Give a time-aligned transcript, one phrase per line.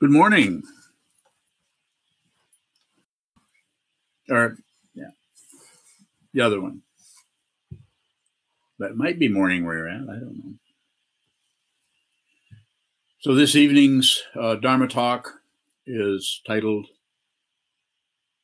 [0.00, 0.62] Good morning.
[4.30, 4.56] Or,
[4.94, 5.10] yeah,
[6.32, 6.82] the other one.
[8.78, 10.02] That might be morning where you're at.
[10.02, 10.54] I don't know.
[13.22, 15.40] So, this evening's uh, Dharma talk
[15.84, 16.86] is titled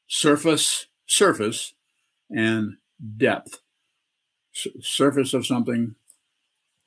[0.08, 1.72] Surface, Surface,
[2.28, 2.78] and
[3.16, 3.60] Depth.
[4.56, 5.94] S- surface of something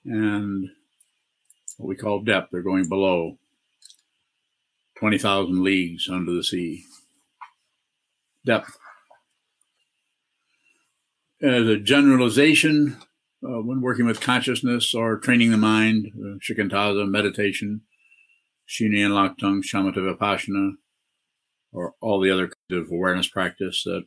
[0.04, 0.71] and
[1.78, 2.50] what we call depth.
[2.52, 3.38] They're going below
[5.00, 6.83] 20,000 leagues under the sea.
[8.46, 8.78] Depth.
[11.42, 12.97] As a generalization,
[13.43, 17.82] uh, when working with consciousness or training the mind, uh, shikantaza, meditation,
[18.68, 20.71] Shinyan Laktung, Shamatha Vipassana,
[21.71, 24.04] or all the other kinds of awareness practice that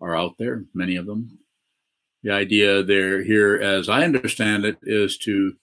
[0.00, 1.38] are out there, many of them.
[2.22, 5.54] The idea there here, as I understand it, is to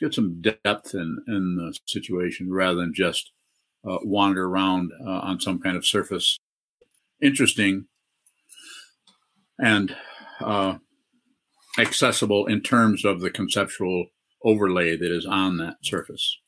[0.00, 3.32] get some depth in, in the situation rather than just
[3.88, 6.38] uh, wander around uh, on some kind of surface.
[7.22, 7.86] Interesting
[9.58, 9.94] and
[10.40, 10.76] uh,
[11.78, 14.06] accessible in terms of the conceptual
[14.44, 16.38] overlay that is on that surface.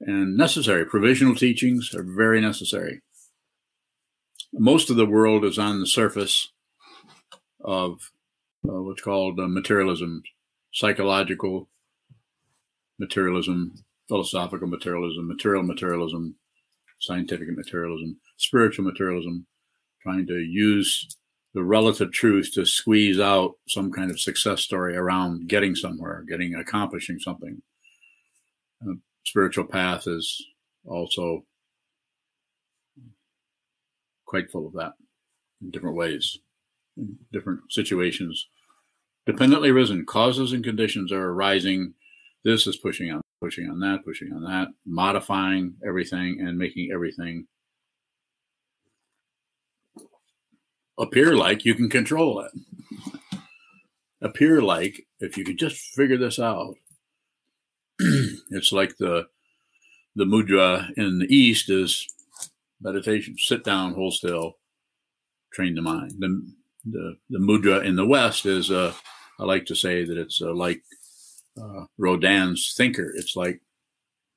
[0.00, 0.84] And necessary.
[0.84, 3.02] Provisional teachings are very necessary.
[4.52, 6.52] Most of the world is on the surface
[7.64, 8.10] of
[8.68, 10.22] uh, what's called uh, materialism,
[10.72, 11.68] psychological
[12.98, 16.34] materialism, philosophical materialism, material materialism,
[17.00, 19.46] scientific materialism, spiritual materialism,
[20.02, 21.16] trying to use
[21.54, 26.54] the relative truth to squeeze out some kind of success story around getting somewhere, getting
[26.56, 27.62] accomplishing something.
[28.86, 28.92] Uh,
[29.24, 30.44] spiritual path is
[30.84, 31.42] also
[34.26, 34.92] quite full of that
[35.62, 36.36] in different ways,
[36.98, 38.46] in different situations.
[39.24, 41.94] Dependently risen, causes and conditions are arising.
[42.44, 47.46] This is pushing on, pushing on that, pushing on that, modifying everything and making everything
[50.96, 52.52] appear like you can control it.
[54.22, 56.76] appear like if you could just figure this out.
[57.98, 59.26] it's like the
[60.14, 62.06] the mudra in the east is
[62.80, 63.34] meditation.
[63.38, 64.58] Sit down, hold still,
[65.52, 66.12] train the mind.
[66.18, 66.52] The
[66.84, 68.94] the, the mudra in the west is uh,
[69.40, 70.82] I like to say that it's uh, like
[71.60, 73.12] uh, Rodin's thinker.
[73.16, 73.60] It's like,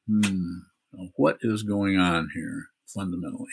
[0.07, 0.59] hmm,
[1.15, 3.49] what is going on here fundamentally?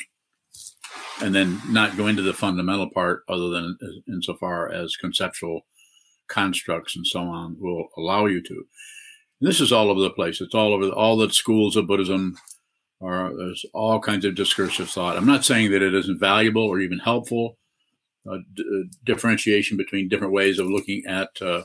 [1.22, 3.78] And then not go into the fundamental part other than
[4.08, 5.62] insofar as conceptual
[6.28, 8.54] constructs and so on will allow you to.
[9.40, 10.40] And this is all over the place.
[10.40, 12.36] It's all over the, all the schools of Buddhism.
[13.00, 15.16] Are, there's all kinds of discursive thought.
[15.16, 17.58] I'm not saying that it isn't valuable or even helpful.
[18.24, 21.62] Uh, d- uh, differentiation between different ways of looking at uh,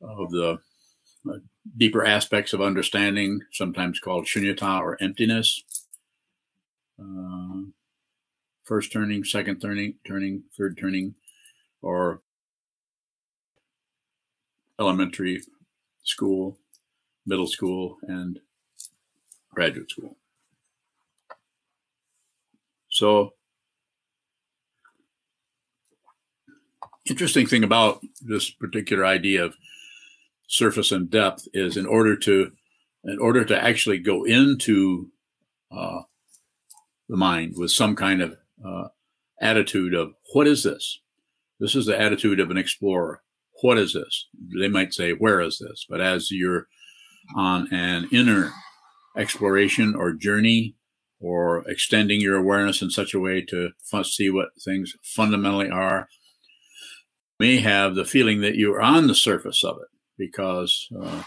[0.00, 0.58] of the
[1.28, 1.34] uh,
[1.76, 5.62] deeper aspects of understanding, sometimes called shunyata or emptiness.
[6.98, 7.62] Uh,
[8.64, 11.14] first turning, second turning, turning, third turning,
[11.82, 12.22] or
[14.78, 15.42] elementary
[16.02, 16.58] school,
[17.26, 18.40] middle school, and
[19.52, 20.16] graduate school.
[22.88, 23.34] So,
[27.06, 29.56] interesting thing about this particular idea of
[30.50, 32.50] surface and depth is in order to
[33.04, 35.08] in order to actually go into
[35.74, 36.00] uh,
[37.08, 38.88] the mind with some kind of uh,
[39.40, 41.00] attitude of what is this?
[41.58, 43.22] This is the attitude of an explorer.
[43.62, 44.26] What is this?
[44.58, 45.86] They might say where is this?
[45.88, 46.66] But as you're
[47.34, 48.52] on an inner
[49.16, 50.74] exploration or journey
[51.20, 53.70] or extending your awareness in such a way to
[54.02, 56.08] see what things fundamentally are
[57.38, 61.22] may have the feeling that you're on the surface of it because uh,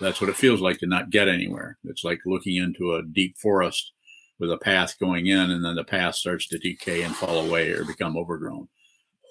[0.00, 1.78] that's what it feels like to not get anywhere.
[1.84, 3.92] It's like looking into a deep forest
[4.38, 7.70] with a path going in, and then the path starts to decay and fall away
[7.70, 8.68] or become overgrown.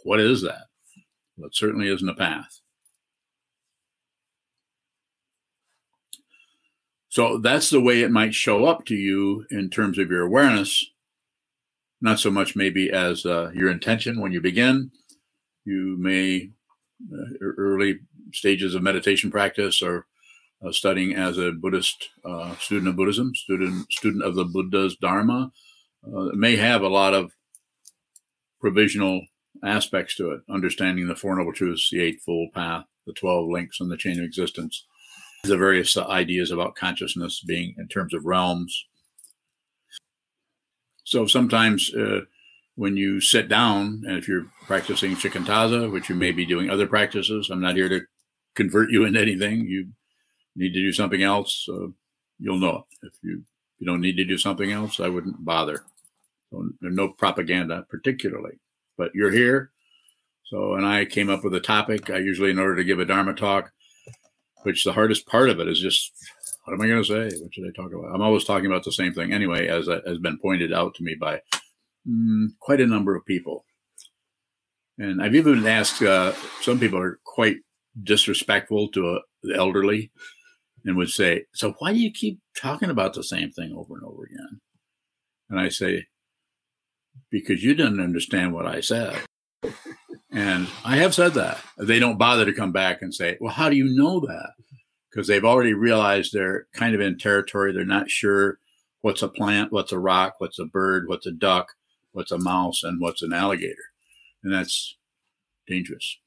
[0.03, 0.67] What is that?
[1.37, 2.61] Well, it certainly isn't a path.
[7.09, 10.85] So that's the way it might show up to you in terms of your awareness,
[12.01, 14.91] not so much maybe as uh, your intention when you begin.
[15.65, 16.51] You may
[17.11, 17.99] uh, early
[18.33, 20.05] stages of meditation practice or
[20.65, 25.51] uh, studying as a Buddhist uh, student of Buddhism, student student of the Buddha's Dharma,
[26.05, 27.31] uh, may have a lot of
[28.59, 29.21] provisional
[29.63, 33.91] aspects to it, understanding the Four Noble Truths, the Eightfold Path, the Twelve Links, and
[33.91, 34.85] the Chain of Existence,
[35.43, 38.85] the various ideas about consciousness being in terms of realms.
[41.03, 42.21] So sometimes uh,
[42.75, 46.85] when you sit down, and if you're practicing shikantaza, which you may be doing other
[46.85, 48.01] practices, I'm not here to
[48.57, 49.65] convert you into anything.
[49.65, 49.87] You
[50.55, 51.67] need to do something else.
[51.71, 51.87] Uh,
[52.39, 53.07] you'll know it.
[53.07, 53.43] If you
[53.79, 55.83] you don't need to do something else, I wouldn't bother.
[56.49, 58.59] So no propaganda particularly,
[58.97, 59.71] but you're here.
[60.45, 62.09] So, and I came up with a topic.
[62.09, 63.71] I usually, in order to give a Dharma talk,
[64.63, 66.11] which the hardest part of it is just,
[66.63, 67.37] what am I going to say?
[67.39, 68.13] What should I talk about?
[68.13, 71.15] I'm always talking about the same thing anyway, as has been pointed out to me
[71.15, 71.41] by
[72.09, 73.65] mm, quite a number of people.
[74.97, 77.57] And I've even asked, uh, some people are quite
[78.03, 80.11] disrespectful to a, the elderly
[80.85, 84.03] and would say, So why do you keep talking about the same thing over and
[84.03, 84.61] over again?
[85.49, 86.07] And I say,
[87.29, 89.17] Because you didn't understand what I said.
[90.31, 91.59] and I have said that.
[91.77, 94.51] They don't bother to come back and say, Well, how do you know that?
[95.11, 97.73] Because they've already realized they're kind of in territory.
[97.73, 98.59] They're not sure
[99.01, 101.69] what's a plant, what's a rock, what's a bird, what's a duck,
[102.11, 103.75] what's a mouse, and what's an alligator.
[104.43, 104.97] And that's
[105.67, 106.17] dangerous.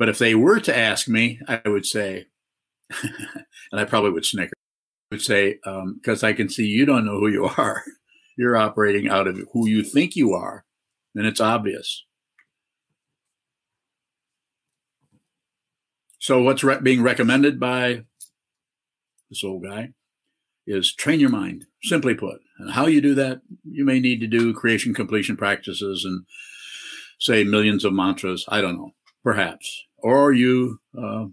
[0.00, 2.24] But if they were to ask me, I would say,
[3.02, 4.54] and I probably would snicker,
[5.12, 7.84] I would say, because um, I can see you don't know who you are.
[8.38, 10.64] You're operating out of who you think you are,
[11.14, 12.06] and it's obvious.
[16.18, 18.04] So, what's re- being recommended by
[19.28, 19.90] this old guy
[20.66, 22.40] is train your mind, simply put.
[22.58, 26.24] And how you do that, you may need to do creation completion practices and
[27.18, 28.46] say millions of mantras.
[28.48, 31.26] I don't know, perhaps or you uh,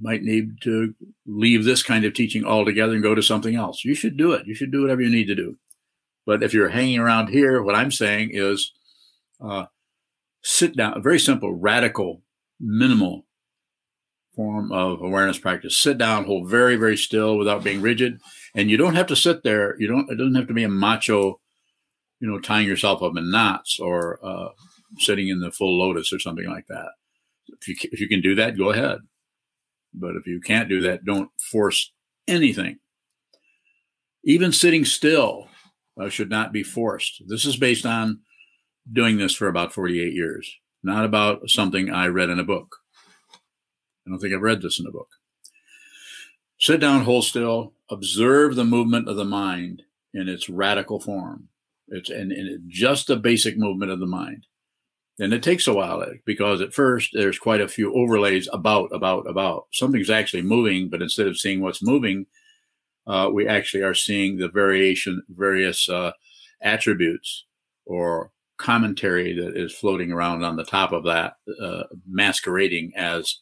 [0.00, 0.94] might need to
[1.26, 3.84] leave this kind of teaching altogether and go to something else.
[3.84, 4.46] You should do it.
[4.46, 5.56] You should do whatever you need to do.
[6.26, 8.72] But if you're hanging around here, what I'm saying is
[9.40, 9.66] uh,
[10.42, 12.22] sit down, a very simple, radical,
[12.58, 13.26] minimal
[14.34, 15.78] form of awareness practice.
[15.78, 18.20] Sit down, hold very, very still without being rigid.
[18.54, 19.76] And you don't have to sit there.
[19.78, 21.40] You don't, it doesn't have to be a macho,
[22.20, 24.50] you know, tying yourself up in knots or uh,
[24.98, 26.90] sitting in the full lotus or something like that
[27.60, 28.98] if you if you can do that, go ahead.
[29.92, 31.92] But if you can't do that, don't force
[32.28, 32.78] anything.
[34.24, 35.48] Even sitting still
[36.00, 37.22] uh, should not be forced.
[37.26, 38.20] This is based on
[38.92, 40.50] doing this for about 48 years,
[40.82, 42.76] not about something I read in a book.
[44.06, 45.08] I don't think I've read this in a book.
[46.58, 49.82] Sit down, hold still, observe the movement of the mind
[50.12, 51.48] in its radical form.
[51.88, 54.46] It's and, and just the basic movement of the mind.
[55.20, 59.28] And it takes a while because at first there's quite a few overlays about, about,
[59.28, 59.66] about.
[59.70, 62.24] Something's actually moving, but instead of seeing what's moving,
[63.06, 66.12] uh, we actually are seeing the variation, various uh,
[66.62, 67.44] attributes
[67.84, 73.40] or commentary that is floating around on the top of that, uh, masquerading as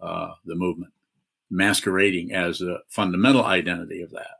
[0.00, 0.92] uh, the movement,
[1.48, 4.38] masquerading as the fundamental identity of that.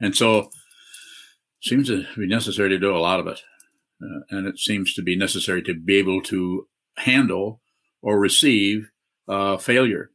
[0.00, 0.50] And so,
[1.60, 3.42] seems to be necessary to do a lot of it.
[4.04, 6.66] Uh, and it seems to be necessary to be able to
[6.96, 7.60] handle
[8.02, 8.90] or receive
[9.28, 10.10] uh, failure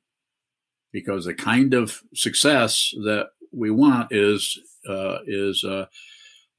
[0.91, 5.85] because the kind of success that we want is uh, is uh,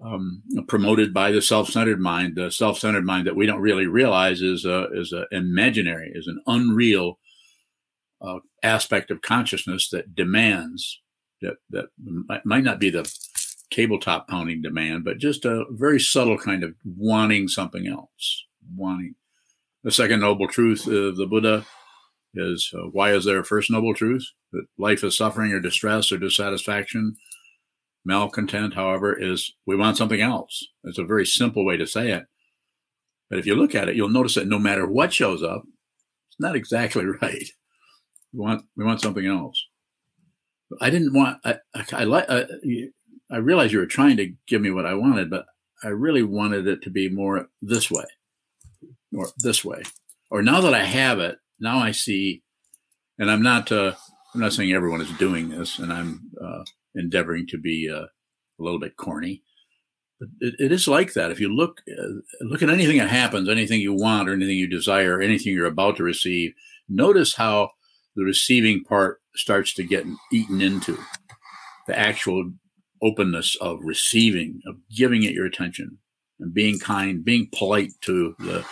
[0.05, 2.37] um, promoted by the self-centered mind.
[2.37, 6.41] The self-centered mind that we don't really realize is a, is a imaginary, is an
[6.47, 7.19] unreal
[8.21, 11.01] uh, aspect of consciousness that demands
[11.43, 11.87] that that
[12.45, 13.11] might not be the
[13.71, 18.47] tabletop pounding demand, but just a very subtle kind of wanting something else,
[18.77, 19.15] wanting.
[19.83, 21.65] The second noble truth of the Buddha
[22.35, 24.27] is uh, why is there a first noble truth?
[24.53, 27.17] That life is suffering or distress or dissatisfaction.
[28.05, 30.67] Malcontent, however, is we want something else.
[30.85, 32.25] It's a very simple way to say it.
[33.29, 35.63] But if you look at it, you'll notice that no matter what shows up,
[36.29, 37.45] it's not exactly right.
[38.33, 39.67] We want we want something else.
[40.81, 41.39] I didn't want.
[41.45, 42.27] I, I, I like.
[43.33, 45.47] I realized you were trying to give me what I wanted, but
[45.83, 48.05] I really wanted it to be more this way
[49.17, 49.83] or this way.
[50.31, 52.43] Or now that I have it, now I see,
[53.19, 53.93] and I'm not, uh,
[54.35, 58.63] I'm not saying everyone is doing this, and I'm uh, endeavoring to be uh, a
[58.63, 59.43] little bit corny.
[60.19, 61.31] But it, it is like that.
[61.31, 64.69] If you look, uh, look at anything that happens, anything you want, or anything you
[64.69, 66.53] desire, anything you're about to receive,
[66.89, 67.71] notice how
[68.17, 70.99] the receiving part starts to get eaten into.
[71.87, 72.53] The actual
[73.03, 75.99] openness of receiving, of giving it your attention,
[76.39, 78.65] and being kind, being polite to the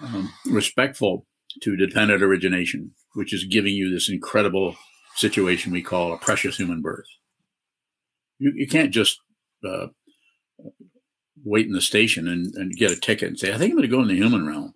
[0.00, 1.26] um, respectful
[1.62, 4.76] to dependent origination, which is giving you this incredible
[5.14, 7.06] situation we call a precious human birth.
[8.38, 9.18] You, you can't just
[9.64, 9.86] uh,
[11.44, 13.88] wait in the station and, and get a ticket and say, I think I'm going
[13.88, 14.74] to go in the human realm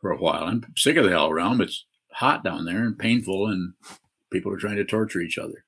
[0.00, 0.44] for a while.
[0.44, 1.60] I'm sick of the hell realm.
[1.60, 3.72] It's hot down there and painful, and
[4.32, 5.64] people are trying to torture each other.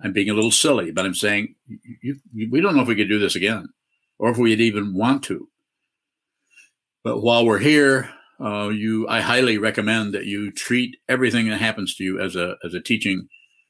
[0.00, 1.54] I'm being a little silly, but I'm saying
[2.02, 3.68] you, you, we don't know if we could do this again
[4.18, 5.48] or if we'd even want to.
[7.02, 11.94] But while we're here, uh, you I highly recommend that you treat everything that happens
[11.96, 13.28] to you as a as a teaching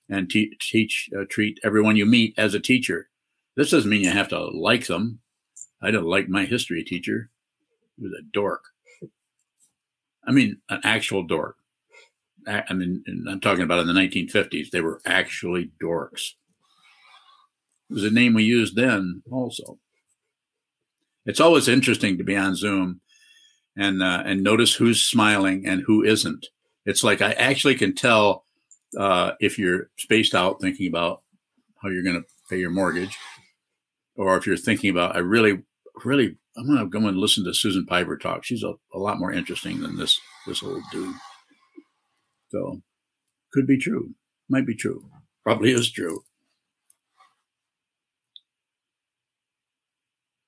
[0.08, 3.08] and te- teach uh, treat everyone you meet as a teacher.
[3.56, 5.20] This doesn't mean you have to like them.
[5.82, 7.30] I don't like my history teacher.
[7.96, 8.62] He was a dork.
[10.26, 11.57] I mean, an actual dork.
[12.48, 14.70] I mean, I'm talking about in the 1950s.
[14.70, 16.32] They were actually dorks.
[17.90, 19.78] It was a name we used then also.
[21.26, 23.00] It's always interesting to be on Zoom
[23.76, 26.46] and uh, and notice who's smiling and who isn't.
[26.84, 28.44] It's like I actually can tell
[28.98, 31.22] uh, if you're spaced out thinking about
[31.82, 33.16] how you're going to pay your mortgage,
[34.16, 35.62] or if you're thinking about I really,
[36.04, 38.44] really, I'm going to go and listen to Susan Piver talk.
[38.44, 41.14] She's a, a lot more interesting than this this old dude.
[42.50, 42.82] So,
[43.52, 44.14] could be true.
[44.48, 45.04] Might be true.
[45.44, 46.22] Probably is true.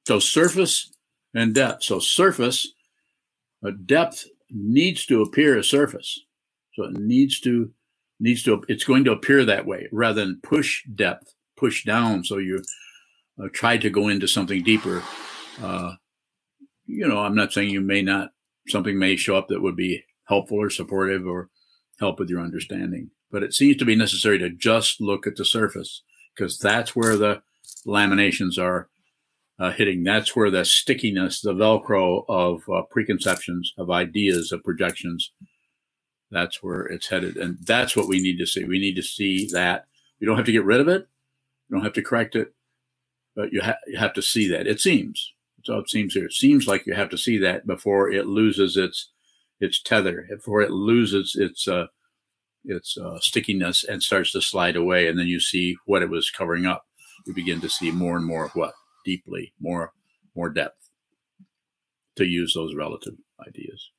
[0.06, 0.90] So surface
[1.34, 1.84] and depth.
[1.84, 2.66] So surface,
[3.62, 6.18] a depth needs to appear as surface.
[6.74, 7.70] So it needs to
[8.18, 12.24] needs to it's going to appear that way rather than push depth, push down.
[12.24, 12.62] So you
[13.42, 15.02] uh, try to go into something deeper.
[15.62, 15.94] Uh,
[16.86, 18.30] you know, I'm not saying you may not
[18.68, 21.50] something may show up that would be helpful or supportive or
[22.00, 25.44] help with your understanding, but it seems to be necessary to just look at the
[25.44, 26.02] surface
[26.34, 27.42] because that's where the
[27.86, 28.88] laminations are
[29.58, 30.02] uh, hitting.
[30.02, 35.32] That's where the stickiness, the Velcro of uh, preconceptions, of ideas, of projections,
[36.30, 37.36] that's where it's headed.
[37.36, 38.64] And that's what we need to see.
[38.64, 39.86] We need to see that.
[40.20, 41.08] We don't have to get rid of it.
[41.68, 42.54] You don't have to correct it,
[43.36, 44.66] but you, ha- you have to see that.
[44.66, 45.32] It seems.
[45.64, 46.26] So it seems here.
[46.26, 49.10] It seems like you have to see that before it loses its
[49.60, 51.86] its tether, before it loses its uh,
[52.64, 55.08] its uh, stickiness and starts to slide away.
[55.08, 56.84] And then you see what it was covering up.
[57.26, 58.74] You begin to see more and more of what
[59.04, 59.92] deeply, more
[60.34, 60.90] more depth
[62.16, 63.14] to use those relative
[63.46, 63.90] ideas.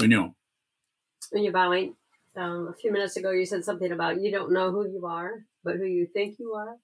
[0.00, 0.34] I know.
[1.30, 1.96] When you're bowing,
[2.36, 5.44] um, a few minutes ago, you said something about you don't know who you are,
[5.64, 6.76] but who you think you are.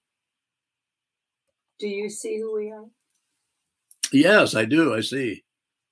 [1.83, 2.85] Do you see who we are?
[4.13, 4.93] Yes, I do.
[4.93, 5.43] I see.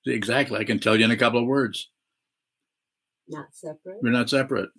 [0.06, 0.12] see.
[0.14, 0.58] Exactly.
[0.58, 1.90] I can tell you in a couple of words.
[3.28, 3.98] Not separate.
[4.00, 4.70] We're not separate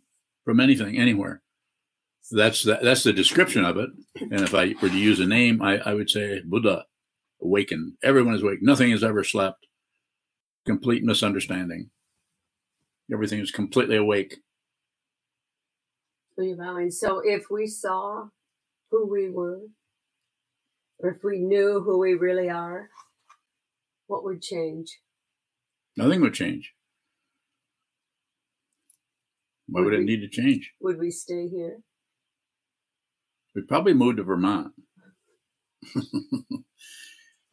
[0.43, 1.43] from anything, anywhere.
[2.31, 3.91] That's the, that's the description of it.
[4.21, 6.85] And if I were to use a name, I, I would say Buddha,
[7.39, 7.93] awakened.
[8.01, 8.63] Everyone is awake.
[8.63, 9.67] Nothing has ever slept.
[10.65, 11.91] Complete misunderstanding.
[13.13, 14.37] Everything is completely awake.
[16.39, 18.29] So if we saw
[18.89, 19.59] who we were,
[21.03, 22.89] or if we knew who we really are,
[24.07, 24.97] what would change?
[25.97, 26.73] Nothing would change.
[29.67, 30.71] Why would, would it need to change?
[30.81, 31.79] Would we stay here?
[33.53, 34.71] We'd probably move to Vermont.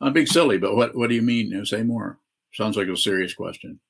[0.00, 1.64] I'm being silly, but what, what do you mean?
[1.66, 2.18] Say more.
[2.54, 3.80] Sounds like a serious question.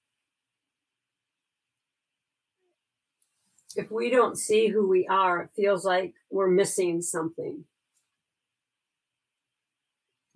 [3.76, 7.64] If we don't see who we are, it feels like we're missing something.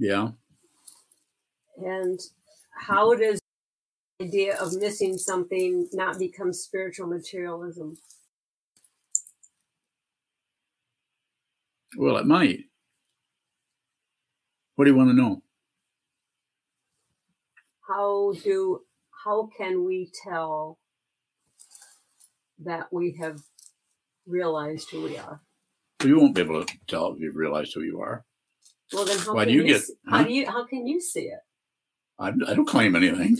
[0.04, 0.28] Yeah.
[1.78, 2.20] And
[2.76, 3.40] how does
[4.18, 7.96] the idea of missing something not become spiritual materialism?
[11.96, 12.64] Well, it might.
[14.74, 15.42] What do you want to know?
[17.88, 18.80] How do
[19.24, 20.76] how can we tell
[22.62, 23.40] that we have
[24.26, 25.40] realized who we are?
[26.00, 28.26] Well, you won't be able to tell if you've realized who you are.
[28.94, 29.82] Well, then how Why do you, you get?
[29.82, 30.18] See, huh?
[30.18, 30.46] How do you?
[30.46, 31.40] How can you see it?
[32.18, 33.36] I, I don't claim anything.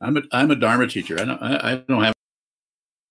[0.00, 1.20] I'm a I'm a Dharma teacher.
[1.20, 2.14] I don't I, I don't have.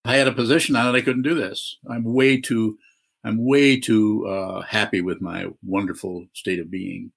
[0.04, 0.98] I had a position on it.
[0.98, 1.78] I couldn't do this.
[1.90, 2.78] I'm way too.
[3.24, 7.12] I'm way too uh, happy with my wonderful state of being.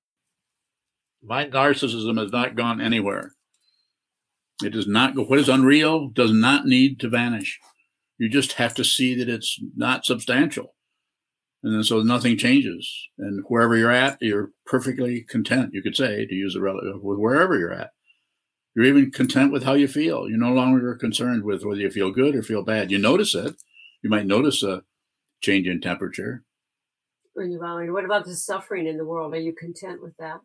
[1.23, 3.33] My narcissism has not gone anywhere.
[4.65, 5.25] It does not go.
[5.25, 7.61] What is unreal does not need to vanish.
[8.19, 10.75] You just have to see that it's not substantial,
[11.63, 12.89] and then so nothing changes.
[13.19, 15.75] And wherever you're at, you're perfectly content.
[15.75, 17.91] You could say to use a relative uh, with wherever you're at.
[18.75, 20.29] You're even content with how you feel.
[20.29, 22.93] You're no longer concerned with whether you feel good or feel bad.
[22.93, 23.57] You notice it.
[24.03, 24.83] You might notice a
[25.41, 26.45] change in temperature.
[27.35, 29.35] What about the suffering in the world?
[29.35, 30.41] Are you content with that?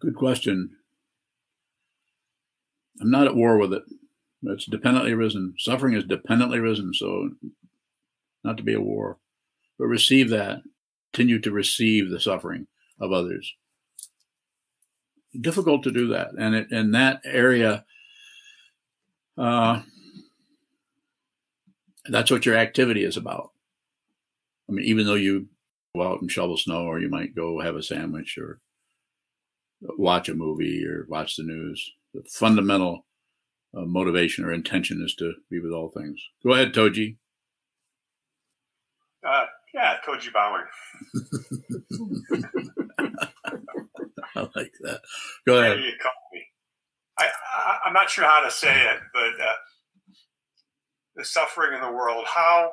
[0.00, 0.70] Good question.
[3.00, 3.82] I'm not at war with it.
[4.46, 5.54] It's dependently risen.
[5.58, 7.30] Suffering is dependently risen, so
[8.44, 9.18] not to be a war,
[9.78, 10.62] but receive that.
[11.12, 12.66] Continue to receive the suffering
[13.00, 13.54] of others
[15.40, 16.30] difficult to do that.
[16.38, 17.84] And it, in that area,
[19.36, 19.82] uh,
[22.08, 23.50] That's what your activity is about.
[24.68, 25.48] I mean, even though you
[25.96, 28.60] go out and shovel snow, or you might go have a sandwich, or
[29.80, 33.06] watch a movie, or watch the news, the fundamental
[33.76, 36.20] uh, motivation or intention is to be with all things.
[36.44, 37.16] Go ahead, Toji.
[39.26, 40.68] Uh, yeah, Toji Bauer.
[44.36, 45.00] I like that.
[45.46, 45.78] Go ahead.
[45.78, 46.42] you call me.
[47.18, 49.54] I, I, am not sure how to say it, but uh,
[51.16, 52.24] the suffering in the world.
[52.26, 52.72] How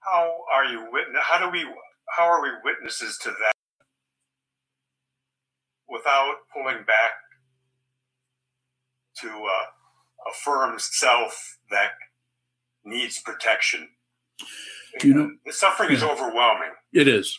[0.00, 1.22] how are you witness?
[1.22, 1.66] How do we?
[2.16, 3.52] How are we witnesses to that
[5.88, 7.12] without pulling back
[9.22, 11.92] to uh, a firm self that
[12.84, 13.88] needs protection?
[15.02, 16.70] You know, the suffering is overwhelming.
[16.92, 17.38] It is.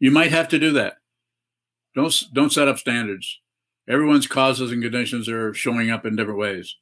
[0.00, 0.94] You might have to do that.
[1.94, 3.40] Don't don't set up standards.
[3.88, 6.76] Everyone's causes and conditions are showing up in different ways.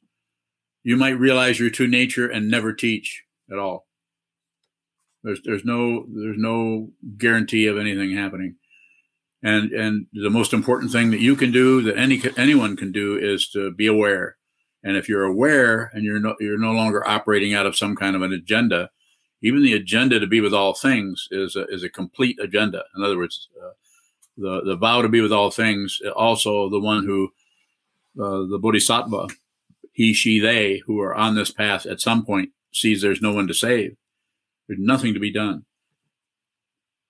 [0.83, 3.87] You might realize your true nature and never teach at all.
[5.23, 8.55] There's there's no there's no guarantee of anything happening.
[9.43, 13.17] And and the most important thing that you can do that any anyone can do
[13.17, 14.36] is to be aware.
[14.87, 18.15] And if you're aware and you're no you're no longer operating out of some kind
[18.15, 18.89] of an agenda,
[19.41, 22.85] even the agenda to be with all things is a, is a complete agenda.
[22.95, 23.71] In other words, uh,
[24.37, 25.99] the the vow to be with all things.
[26.15, 27.25] Also, the one who
[28.17, 29.27] uh, the bodhisattva,
[29.91, 33.47] he, she, they, who are on this path at some point sees there's no one
[33.47, 33.97] to save.
[34.69, 35.65] There's nothing to be done.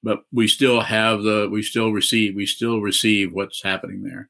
[0.01, 4.29] But we still have the we still receive we still receive what's happening there.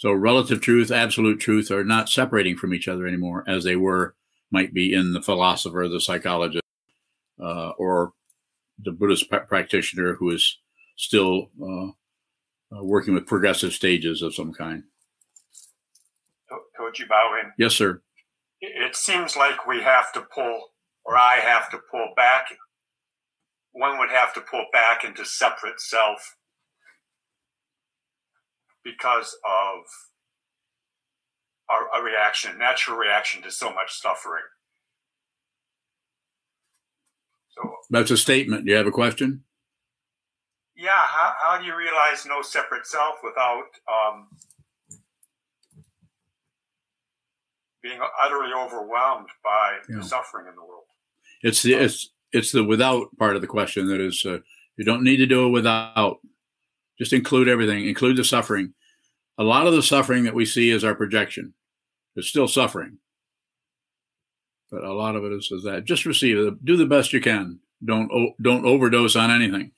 [0.00, 4.14] So relative truth, absolute truth are not separating from each other anymore as they were
[4.50, 6.64] might be in the philosopher, the psychologist,
[7.38, 8.14] uh, or
[8.82, 10.56] the Buddhist practitioner who is
[10.96, 11.88] still uh,
[12.74, 14.84] uh, working with progressive stages of some kind.
[16.50, 17.52] Koji Bowen.
[17.58, 18.00] Yes, sir.
[18.62, 20.70] It seems like we have to pull,
[21.04, 22.46] or I have to pull back.
[23.72, 26.36] One would have to pull back into separate self
[28.84, 29.84] because of
[31.68, 34.42] our, a reaction, natural reaction to so much suffering.
[37.50, 38.64] So that's a statement.
[38.64, 39.44] Do you have a question?
[40.80, 44.28] yeah, how, how do you realize no separate self without um,
[47.82, 49.96] being utterly overwhelmed by yeah.
[49.98, 50.84] the suffering in the world?
[51.42, 54.38] It's the it's it's the without part of the question that is uh,
[54.76, 56.18] you don't need to do it without.
[57.00, 58.74] Just include everything, include the suffering.
[59.38, 61.54] A lot of the suffering that we see is our projection.
[62.14, 62.98] It's still suffering,
[64.70, 65.84] but a lot of it is, is that.
[65.84, 66.64] Just receive it.
[66.64, 67.60] Do the best you can.
[67.84, 68.10] Don't
[68.40, 69.72] don't overdose on anything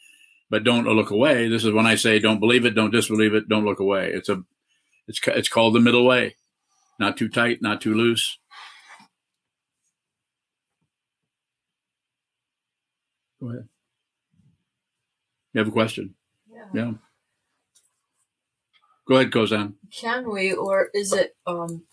[0.52, 1.48] but don't look away.
[1.48, 4.12] This is when I say don't believe it, don't disbelieve it, don't look away.
[4.12, 4.44] It's a
[5.08, 6.36] it's it's called the middle way.
[7.00, 8.38] Not too tight, not too loose.
[13.40, 13.68] Go ahead.
[15.54, 16.14] You have a question?
[16.52, 16.66] Yeah.
[16.74, 16.92] yeah.
[19.06, 19.74] Go ahead, Kozan.
[19.92, 21.84] Can we, or is it um,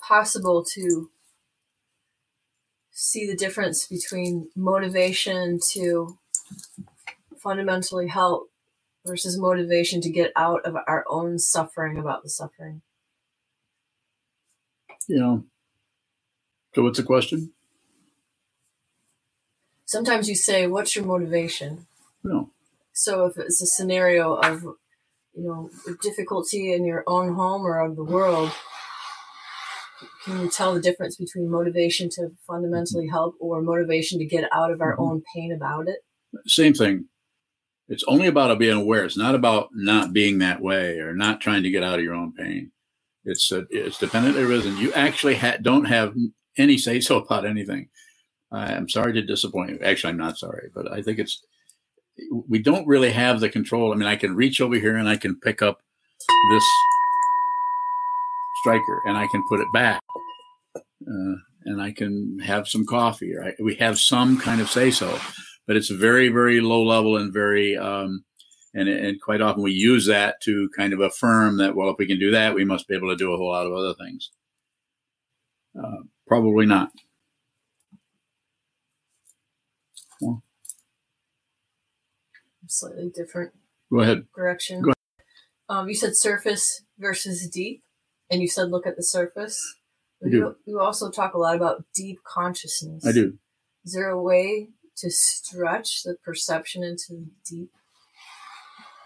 [0.00, 1.10] possible to
[2.90, 6.18] see the difference between motivation to
[7.38, 8.50] fundamentally help
[9.06, 12.82] versus motivation to get out of our own suffering about the suffering.
[15.08, 15.38] Yeah.
[16.74, 17.52] So, what's the question?
[19.84, 21.86] Sometimes you say, "What's your motivation?"
[22.24, 22.50] No.
[22.92, 24.76] So, if it's a scenario of,
[25.36, 25.70] you know,
[26.02, 28.50] difficulty in your own home or of the world,
[30.24, 34.72] can you tell the difference between motivation to fundamentally help or motivation to get out
[34.72, 35.02] of our mm-hmm.
[35.02, 35.98] own pain about it?
[36.46, 37.06] Same thing.
[37.88, 39.04] It's only about being aware.
[39.04, 42.14] It's not about not being that way or not trying to get out of your
[42.14, 42.72] own pain.
[43.24, 44.76] It's uh, it's dependent arisen.
[44.76, 46.14] You actually ha- don't have
[46.56, 47.88] any say so about anything.
[48.50, 49.78] I'm sorry to disappoint you.
[49.82, 51.42] Actually, I'm not sorry, but I think it's
[52.48, 53.92] we don't really have the control.
[53.92, 55.80] I mean, I can reach over here and I can pick up
[56.50, 56.64] this
[58.60, 60.02] striker and I can put it back,
[60.76, 63.34] uh, and I can have some coffee.
[63.34, 63.54] Right?
[63.62, 65.18] We have some kind of say so
[65.66, 68.24] but it's very, very low level and very, um,
[68.74, 72.06] and, and quite often we use that to kind of affirm that, well, if we
[72.06, 74.30] can do that, we must be able to do a whole lot of other things.
[75.76, 76.90] Uh, probably not.
[80.20, 80.42] Well,
[82.78, 83.52] slightly different.
[83.92, 84.26] Go ahead.
[84.34, 84.82] Direction.
[84.82, 84.96] Go ahead.
[85.68, 87.82] Um, you said surface versus deep,
[88.30, 89.60] and you said look at the surface.
[90.24, 90.36] I do.
[90.36, 93.06] You, you also talk a lot about deep consciousness.
[93.06, 93.38] I do.
[93.84, 97.70] Is there a way to stretch the perception into the deep?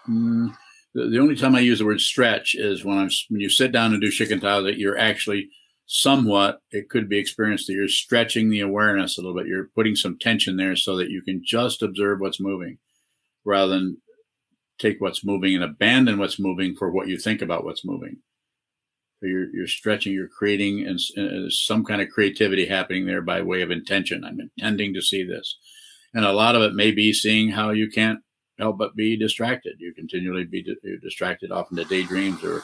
[0.08, 0.54] Mm,
[0.94, 3.72] the, the, only time I use the word stretch is when I'm when you sit
[3.72, 5.50] down and do shikantaza, that you're actually
[5.86, 9.46] somewhat it could be experienced that you're stretching the awareness a little bit.
[9.46, 12.78] You're putting some tension there so that you can just observe what's moving
[13.44, 13.96] rather than
[14.78, 18.16] take what's moving and abandon what's moving for what you think about what's moving.
[19.20, 23.42] So you're, you're stretching, you're creating, and, and some kind of creativity happening there by
[23.42, 24.24] way of intention.
[24.24, 25.58] I'm intending to see this.
[26.14, 28.20] And a lot of it may be seeing how you can't
[28.58, 29.76] help but be distracted.
[29.78, 32.62] You continually be di- distracted often to daydreams or,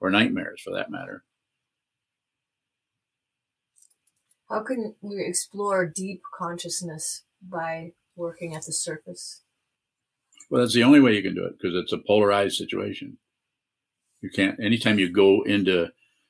[0.00, 1.24] or nightmares for that matter.
[4.48, 9.42] How can we explore deep consciousness by working at the surface?
[10.50, 13.18] Well, that's the only way you can do it because it's a polarized situation.
[14.22, 15.88] You can't, anytime you go into,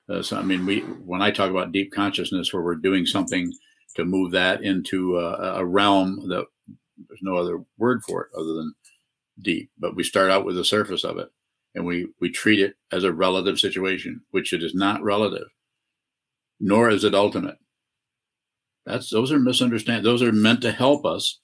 [0.08, 3.52] uh, so, I mean, we, when I talk about deep consciousness where we're doing something
[3.96, 6.46] to move that into a, a realm that
[7.08, 8.74] there's no other word for it other than
[9.40, 11.28] deep, but we start out with the surface of it
[11.74, 15.46] and we, we treat it as a relative situation, which it is not relative,
[16.58, 17.56] nor is it ultimate.
[18.84, 20.04] That's, those are misunderstandings.
[20.04, 21.38] Those are meant to help us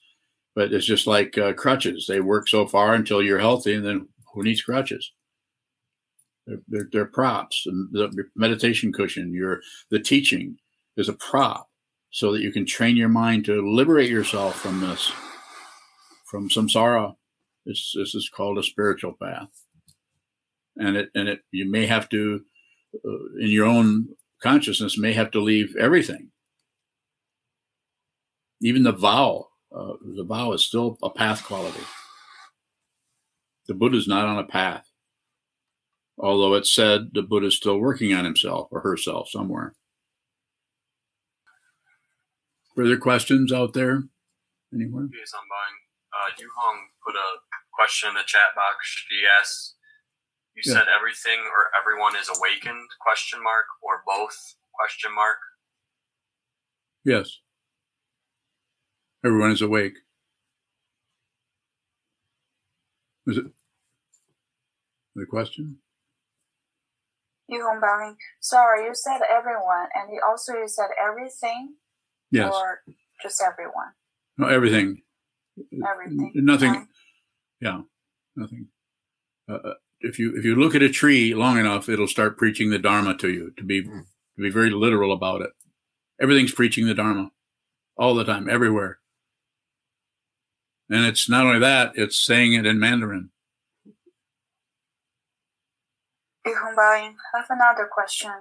[0.55, 2.07] but it's just like uh, crutches.
[2.07, 5.11] They work so far until you're healthy, and then who needs crutches?
[6.47, 7.63] They're, they're, they're props.
[7.65, 10.57] And the meditation cushion, your the teaching
[10.95, 11.67] is a prop,
[12.09, 15.11] so that you can train your mind to liberate yourself from this,
[16.25, 17.15] from samsara.
[17.65, 19.49] This this is called a spiritual path,
[20.77, 22.41] and it and it you may have to,
[22.95, 24.07] uh, in your own
[24.41, 26.29] consciousness, may have to leave everything,
[28.61, 31.83] even the vow uh, the vow is still a path quality.
[33.67, 34.89] The Buddha is not on a path,
[36.17, 39.75] although it's said the Buddha is still working on himself or herself somewhere.
[42.75, 44.03] Further questions out there?
[44.73, 45.09] Anyone?
[45.17, 45.77] Yes, I'm buying.
[46.13, 47.39] Uh, Yu Hong put a
[47.73, 48.77] question in the chat box.
[49.09, 49.75] She asks,
[50.55, 50.73] "You yeah.
[50.73, 54.55] said everything or everyone is awakened?" Question mark or both?
[54.73, 55.37] Question mark.
[57.03, 57.39] Yes.
[59.25, 59.95] Everyone is awake.
[63.25, 63.45] Is it
[65.15, 65.77] the question?
[67.51, 68.15] Yuhong Baoling.
[68.39, 71.73] Sorry, you said everyone, and you also you said everything.
[72.31, 72.53] Yes.
[72.53, 72.81] Or
[73.23, 73.93] just everyone.
[74.37, 75.01] No, everything.
[75.57, 76.31] Everything.
[76.35, 76.87] Nothing.
[77.61, 77.81] Yeah,
[78.35, 78.67] nothing.
[79.49, 82.69] Uh, uh, if you if you look at a tree long enough, it'll start preaching
[82.69, 83.51] the Dharma to you.
[83.57, 84.03] To be to
[84.37, 85.49] be very literal about it,
[86.21, 87.31] everything's preaching the Dharma
[87.97, 88.99] all the time, everywhere.
[90.89, 93.31] And it's not only that, it's saying it in Mandarin.
[96.45, 98.31] I have another question.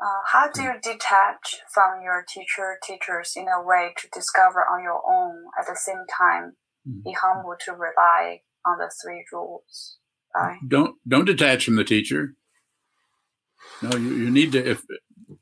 [0.00, 4.82] Uh, how do you detach from your teacher teachers in a way to discover on
[4.82, 6.52] your own at the same time
[6.88, 7.00] mm-hmm.
[7.04, 9.98] be humble to rely on the three rules
[10.34, 10.56] Bye.
[10.66, 12.34] don't don't detach from the teacher
[13.82, 14.82] no you, you need to if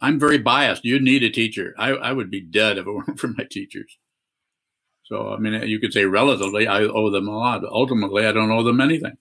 [0.01, 3.21] i'm very biased you need a teacher I, I would be dead if it weren't
[3.21, 3.97] for my teachers
[5.09, 7.65] so, I mean, you could say relatively, I owe them a lot.
[7.65, 9.17] Ultimately, I don't owe them anything.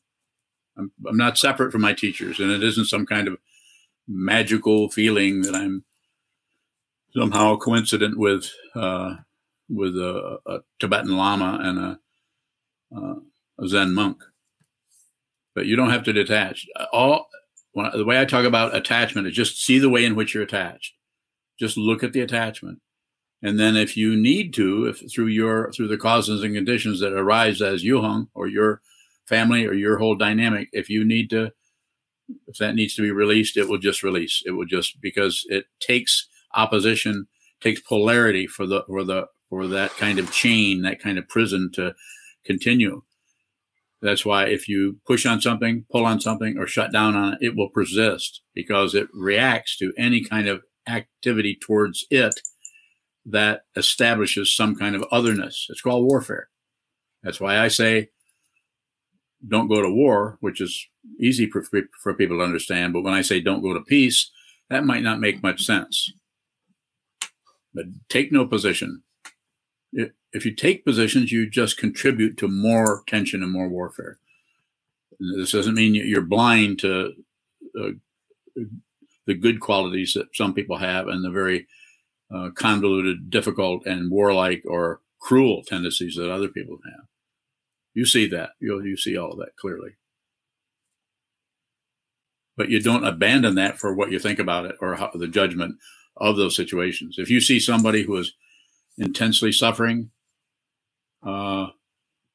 [0.77, 3.37] I'm, I'm not separate from my teachers, and it isn't some kind of
[4.05, 5.85] magical feeling that I'm
[7.15, 9.15] somehow coincident with uh,
[9.69, 11.99] with a, a, Tibetan Lama and a,
[12.95, 13.15] uh,
[13.59, 14.23] a, Zen monk.
[15.55, 16.67] But you don't have to detach.
[16.91, 17.29] All
[17.71, 20.43] when, the way I talk about attachment is just see the way in which you're
[20.43, 20.95] attached.
[21.57, 22.79] Just look at the attachment.
[23.41, 27.13] And then if you need to, if through your through the causes and conditions that
[27.13, 28.81] arise as Yuhung or your
[29.25, 31.51] family or your whole dynamic, if you need to
[32.47, 34.43] if that needs to be released, it will just release.
[34.45, 37.27] It will just because it takes opposition,
[37.61, 41.69] takes polarity for the for the for that kind of chain, that kind of prison
[41.73, 41.93] to
[42.43, 43.03] continue.
[44.01, 47.39] That's why if you push on something, pull on something, or shut down on it,
[47.41, 52.41] it will persist because it reacts to any kind of activity towards it
[53.29, 55.67] that establishes some kind of otherness.
[55.69, 56.49] It's called warfare.
[57.23, 58.09] That's why I say
[59.47, 60.87] don't go to war, which is
[61.19, 61.63] easy for,
[62.01, 62.93] for people to understand.
[62.93, 64.31] But when I say don't go to peace,
[64.69, 66.11] that might not make much sense.
[67.73, 69.03] But take no position.
[69.93, 74.19] If you take positions, you just contribute to more tension and more warfare.
[75.37, 77.13] This doesn't mean you're blind to
[77.79, 77.89] uh,
[79.25, 81.67] the good qualities that some people have and the very
[82.33, 87.05] uh, convoluted, difficult, and warlike or cruel tendencies that other people have.
[87.93, 88.51] You see that.
[88.59, 89.91] You you see all of that clearly.
[92.55, 95.75] But you don't abandon that for what you think about it or how, the judgment
[96.15, 97.17] of those situations.
[97.19, 98.33] If you see somebody who is
[98.97, 100.09] intensely suffering,
[101.25, 101.67] uh,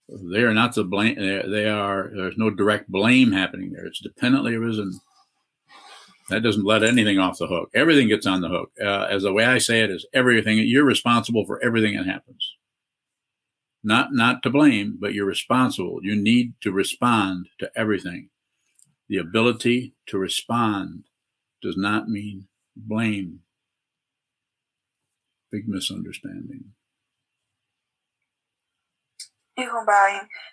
[0.09, 1.17] they are not the blame.
[1.17, 2.11] They, they are.
[2.15, 3.87] There's no direct blame happening there.
[3.87, 5.01] It's dependently arisen
[6.33, 7.71] That doesn't let anything off the hook.
[7.75, 8.73] Everything gets on the hook.
[8.81, 10.57] Uh, as the way I say it is everything.
[10.59, 12.57] You're responsible for everything that happens.
[13.85, 16.01] Not not to blame, but you're responsible.
[16.03, 18.31] You need to respond to everything.
[19.11, 21.05] The ability to respond
[21.61, 23.41] does not mean blame.
[25.51, 26.65] Big misunderstanding.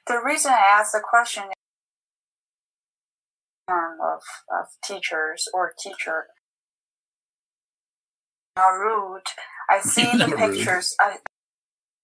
[0.08, 1.44] The reason I asked the question
[3.72, 6.26] of, of teachers or teacher
[8.58, 9.24] rude.
[9.70, 10.96] I see the pictures.
[11.00, 11.18] I,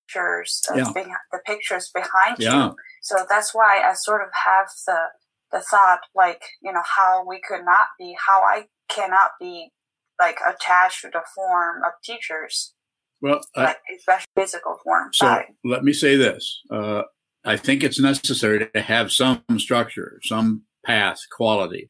[0.07, 0.91] pictures yeah.
[0.93, 2.67] behind, the pictures behind yeah.
[2.67, 2.75] you.
[3.01, 4.97] So that's why I sort of have the
[5.51, 9.69] the thought like you know how we could not be how I cannot be
[10.19, 12.73] like attached to the form of teachers.
[13.21, 15.09] Well, like especially physical form.
[15.13, 15.45] So Sorry.
[15.63, 17.03] let me say this: uh,
[17.43, 21.89] I think it's necessary to have some structure, some path, quality,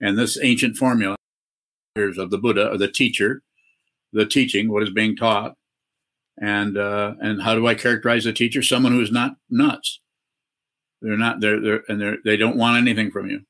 [0.00, 1.16] and this ancient formula
[1.96, 3.42] of the Buddha or the teacher,
[4.12, 5.54] the teaching, what is being taught,
[6.40, 8.62] and uh, and how do I characterize a teacher?
[8.62, 10.00] Someone who is not nuts.
[11.00, 11.40] They're not.
[11.40, 13.40] They're they're and they're they don't want anything from you.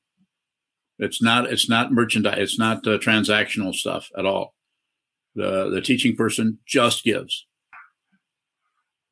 [0.99, 1.51] It's not.
[1.51, 2.37] It's not merchandise.
[2.39, 4.55] It's not uh, transactional stuff at all.
[5.35, 7.45] The the teaching person just gives.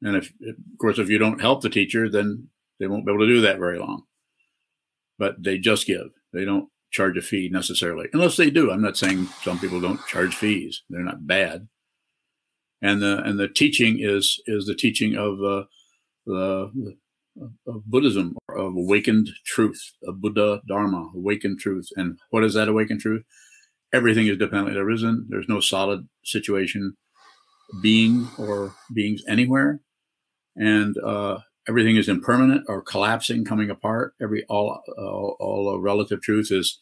[0.01, 3.25] And if, of course, if you don't help the teacher, then they won't be able
[3.25, 4.03] to do that very long.
[5.17, 6.07] But they just give.
[6.33, 8.71] They don't charge a fee necessarily, unless they do.
[8.71, 10.83] I'm not saying some people don't charge fees.
[10.89, 11.67] They're not bad
[12.85, 15.65] and the and the teaching is is the teaching of uh,
[16.25, 16.95] the
[17.67, 21.89] of Buddhism, of awakened truth, of Buddha Dharma, awakened truth.
[21.95, 23.23] And what is that awakened truth?
[23.91, 24.77] Everything is dependent.
[24.77, 25.27] Isn't.
[25.29, 26.95] There's no solid situation,
[27.81, 29.79] being or beings anywhere,
[30.55, 34.13] and uh, everything is impermanent or collapsing, coming apart.
[34.21, 36.79] Every all all, all relative truth is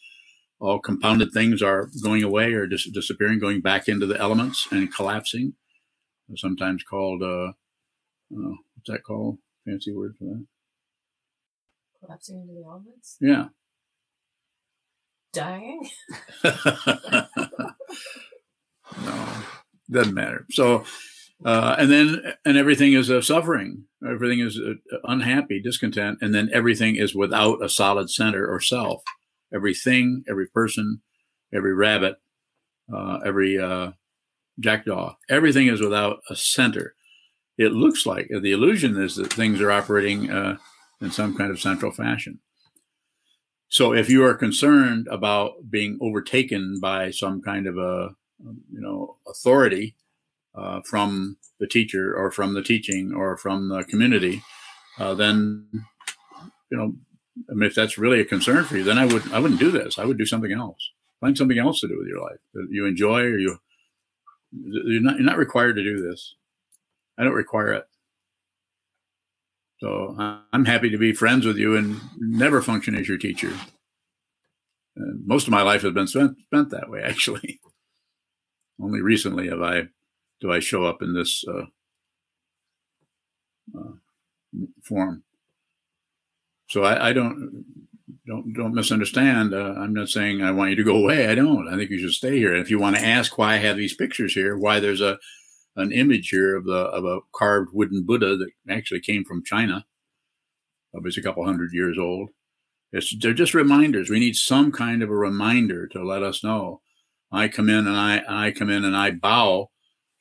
[0.59, 4.93] all compounded things are going away or dis- disappearing, going back into the elements and
[4.93, 5.53] collapsing
[6.35, 7.49] sometimes called uh,
[8.35, 9.37] uh, what's that called?
[9.65, 10.45] Fancy word for that?
[11.99, 13.17] Collapsing into the elements.
[13.21, 13.47] Yeah.
[15.31, 15.89] Dying.
[19.03, 19.43] no,
[19.89, 20.45] doesn't matter.
[20.51, 20.85] So,
[21.45, 23.85] uh, and then and everything is suffering.
[24.07, 29.03] Everything is uh, unhappy, discontent, and then everything is without a solid center or self.
[29.53, 31.01] Everything, every person,
[31.53, 32.15] every rabbit,
[32.93, 33.91] uh, every uh,
[34.59, 35.15] jackdaw.
[35.29, 36.95] Everything is without a center.
[37.57, 40.25] It looks like the illusion is that things are operating
[41.03, 42.39] in some kind of central fashion.
[43.73, 48.15] So if you are concerned about being overtaken by some kind of a
[48.71, 49.95] you know authority
[50.55, 54.43] uh, from the teacher or from the teaching or from the community,
[54.99, 55.67] uh, then
[56.71, 56.93] you know
[57.49, 59.71] I mean, if that's really a concern for you, then I would I wouldn't do
[59.71, 59.97] this.
[59.97, 60.91] I would do something else.
[61.19, 63.57] Find something else to do with your life that you enjoy or you
[64.51, 66.35] you're not, you're not required to do this.
[67.17, 67.85] I don't require it.
[69.79, 70.15] So
[70.53, 73.51] I'm happy to be friends with you and never function as your teacher.
[74.95, 77.59] And most of my life has been spent, spent that way, actually.
[78.81, 79.89] Only recently have I
[80.41, 81.65] do I show up in this uh,
[83.77, 83.93] uh,
[84.83, 85.23] form.
[86.69, 87.65] So I, I, don't
[88.27, 89.53] don't don't misunderstand.
[89.53, 91.27] Uh, I'm not saying I want you to go away.
[91.27, 91.67] I don't.
[91.67, 92.53] I think you should stay here.
[92.53, 95.17] And if you want to ask why I have these pictures here, why there's a
[95.75, 99.85] an image here of the of a carved wooden Buddha that actually came from China,
[100.93, 102.29] was a couple hundred years old.
[102.91, 104.09] It's, they're just reminders.
[104.09, 106.81] We need some kind of a reminder to let us know.
[107.31, 109.71] I come in and I I come in and I bow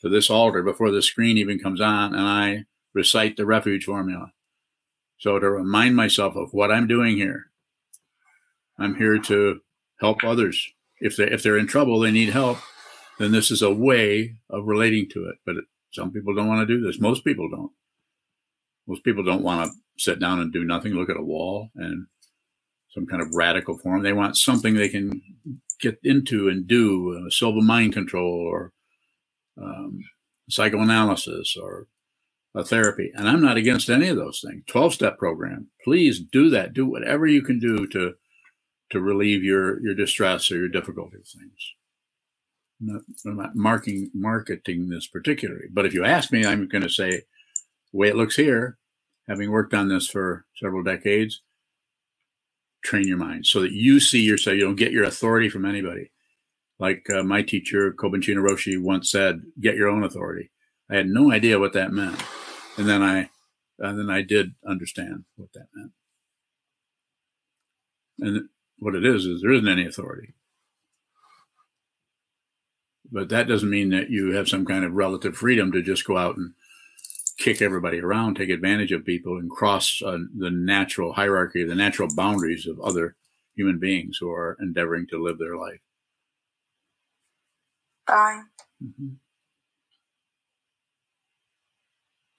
[0.03, 4.33] to this altar before the screen even comes on, and I recite the refuge formula.
[5.19, 7.47] So to remind myself of what I'm doing here,
[8.79, 9.61] I'm here to
[10.01, 10.73] help others.
[11.01, 12.59] If they if they're in trouble, they need help.
[13.19, 15.37] Then this is a way of relating to it.
[15.47, 15.57] But
[15.93, 17.01] some people don't want to do this.
[17.01, 17.71] Most people don't.
[18.89, 22.07] Most people don't want to sit down and do nothing, look at a wall and
[22.91, 24.03] some kind of radical form.
[24.03, 25.23] They want something they can
[25.81, 28.73] get into and do, uh, silva mind control or
[29.61, 30.01] um,
[30.49, 31.87] psychoanalysis or
[32.55, 33.11] a therapy.
[33.15, 34.63] And I'm not against any of those things.
[34.69, 35.69] 12 step program.
[35.85, 36.75] Please do that.
[36.75, 38.15] Do whatever you can do to
[38.91, 41.75] to relieve your your distress or your difficulty of things.
[42.81, 46.83] I'm not, I'm not marking marketing this particularly, but if you ask me, I'm going
[46.83, 48.77] to say the way it looks here,
[49.29, 51.43] having worked on this for several decades,
[52.83, 54.57] train your mind so that you see yourself.
[54.57, 56.11] You don't get your authority from anybody.
[56.83, 60.51] Like uh, my teacher Kobun Roshi once said, "Get your own authority."
[60.91, 62.23] I had no idea what that meant,
[62.77, 63.31] and then I,
[63.79, 65.93] and then I did understand what that meant.
[68.21, 70.35] And what it is is there isn't any authority.
[73.13, 76.17] but that doesn't mean that you have some kind of relative freedom to just go
[76.17, 76.55] out and
[77.39, 82.09] kick everybody around, take advantage of people, and cross uh, the natural hierarchy, the natural
[82.17, 83.17] boundaries of other
[83.55, 85.81] human beings who are endeavoring to live their life.
[88.07, 88.43] Bye.
[88.83, 89.15] Mm-hmm.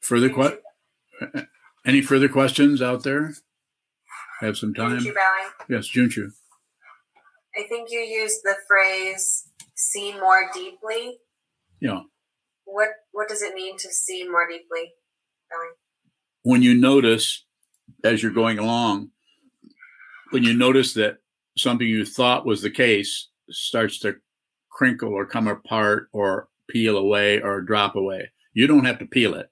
[0.02, 0.60] Further que-
[1.86, 3.34] any further questions out there?
[4.42, 5.00] I Have some time.
[5.00, 5.52] Junchu bowing.
[5.70, 6.28] Yes, Junchu.
[7.56, 11.20] I think you used the phrase "see more deeply."
[11.80, 12.02] Yeah.
[12.66, 14.92] What What does it mean to see more deeply?
[15.50, 15.74] Bowing.
[16.42, 17.46] When you notice
[18.04, 19.12] as you're going along,
[20.32, 21.20] when you notice that
[21.58, 24.16] something you thought was the case starts to
[24.74, 29.34] crinkle or come apart or peel away or drop away, you don't have to peel
[29.36, 29.50] it.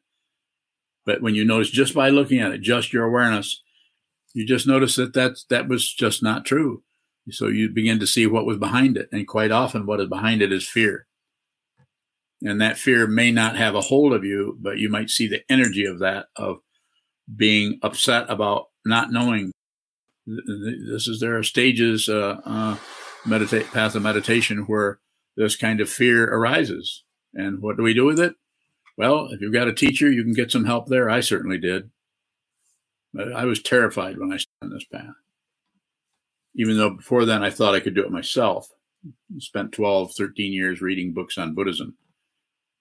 [1.05, 3.62] But when you notice just by looking at it, just your awareness,
[4.34, 6.84] you just notice that that's, that was just not true.
[7.29, 9.10] So you begin to see what was behind it.
[9.12, 11.07] And quite often, what is behind it is fear.
[12.41, 15.43] And that fear may not have a hold of you, but you might see the
[15.49, 16.60] energy of that, of
[17.36, 19.51] being upset about not knowing.
[20.25, 22.77] This is there are stages, uh, uh,
[23.25, 24.99] meditate path of meditation where
[25.36, 27.04] this kind of fear arises.
[27.34, 28.36] And what do we do with it?
[28.98, 31.10] Well, if you've got a teacher, you can get some help there.
[31.10, 31.89] I certainly did.
[33.36, 35.15] I was terrified when I started this path.
[36.56, 38.70] Even though before then I thought I could do it myself.
[39.06, 41.96] I spent 12, 13 years reading books on Buddhism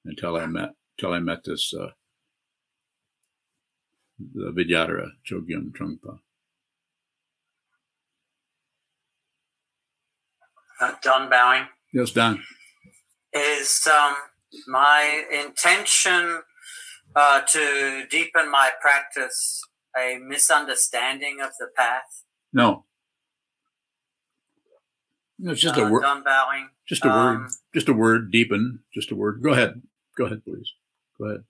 [0.05, 1.91] until I met until I met this uh,
[4.35, 6.19] the Vidyadhara Chogyam Trungpa.
[10.81, 11.67] Uh, bowing.
[11.93, 12.43] Yes, Don.
[13.33, 14.15] Is um,
[14.69, 16.43] my intention
[17.17, 19.61] uh, to deepen my practice
[19.99, 22.25] a misunderstanding of the path?
[22.53, 22.85] No.
[25.43, 26.03] It's just uh, a word.
[26.03, 26.69] Don bowing.
[26.87, 27.51] Just a Um, word.
[27.75, 28.31] Just a word.
[28.31, 28.81] Deepen.
[28.93, 29.43] Just a word.
[29.43, 29.81] Go ahead.
[30.17, 30.73] Go ahead, please.
[31.19, 31.45] Go ahead.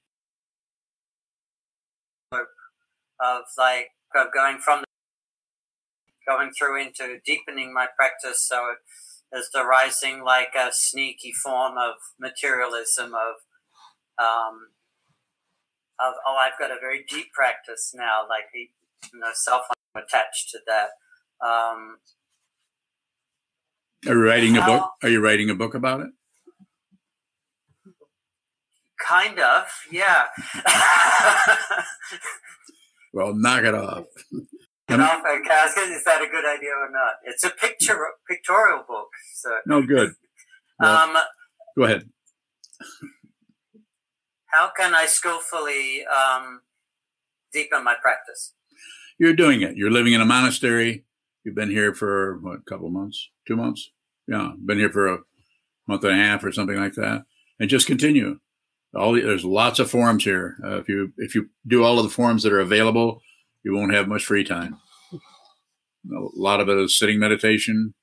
[3.22, 4.86] of like of going from the,
[6.26, 8.74] going through into deepening my practice so
[9.32, 13.36] is the rising like a sneaky form of materialism of
[14.18, 14.70] um
[16.00, 18.68] of oh I've got a very deep practice now like you
[19.18, 19.62] know self
[19.94, 20.90] attached to that
[21.46, 21.98] um
[24.06, 24.90] Are you writing a book?
[25.02, 26.10] Are you writing a book about it?
[29.08, 30.26] kind of yeah
[33.12, 34.04] Well, knock it off.
[34.90, 37.96] You know, I gonna- is that a good idea or not it's a picture
[38.28, 40.12] pictorial book so No good.
[40.80, 41.16] Well, um
[41.76, 42.08] go ahead.
[44.46, 46.60] how can I skillfully um,
[47.52, 48.54] deepen my practice?
[49.18, 49.76] You're doing it.
[49.76, 51.04] You're living in a monastery.
[51.44, 53.90] You've been here for what, a couple months, two months?
[54.26, 55.18] Yeah, been here for a
[55.86, 57.24] month and a half or something like that,
[57.58, 58.38] and just continue.
[58.94, 60.56] All the, there's lots of forums here.
[60.64, 63.20] Uh, if you if you do all of the forums that are available,
[63.64, 64.78] you won't have much free time.
[65.12, 67.94] A lot of it is sitting meditation,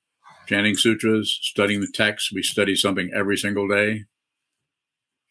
[0.46, 2.30] chanting sutras, studying the text.
[2.32, 4.04] We study something every single day,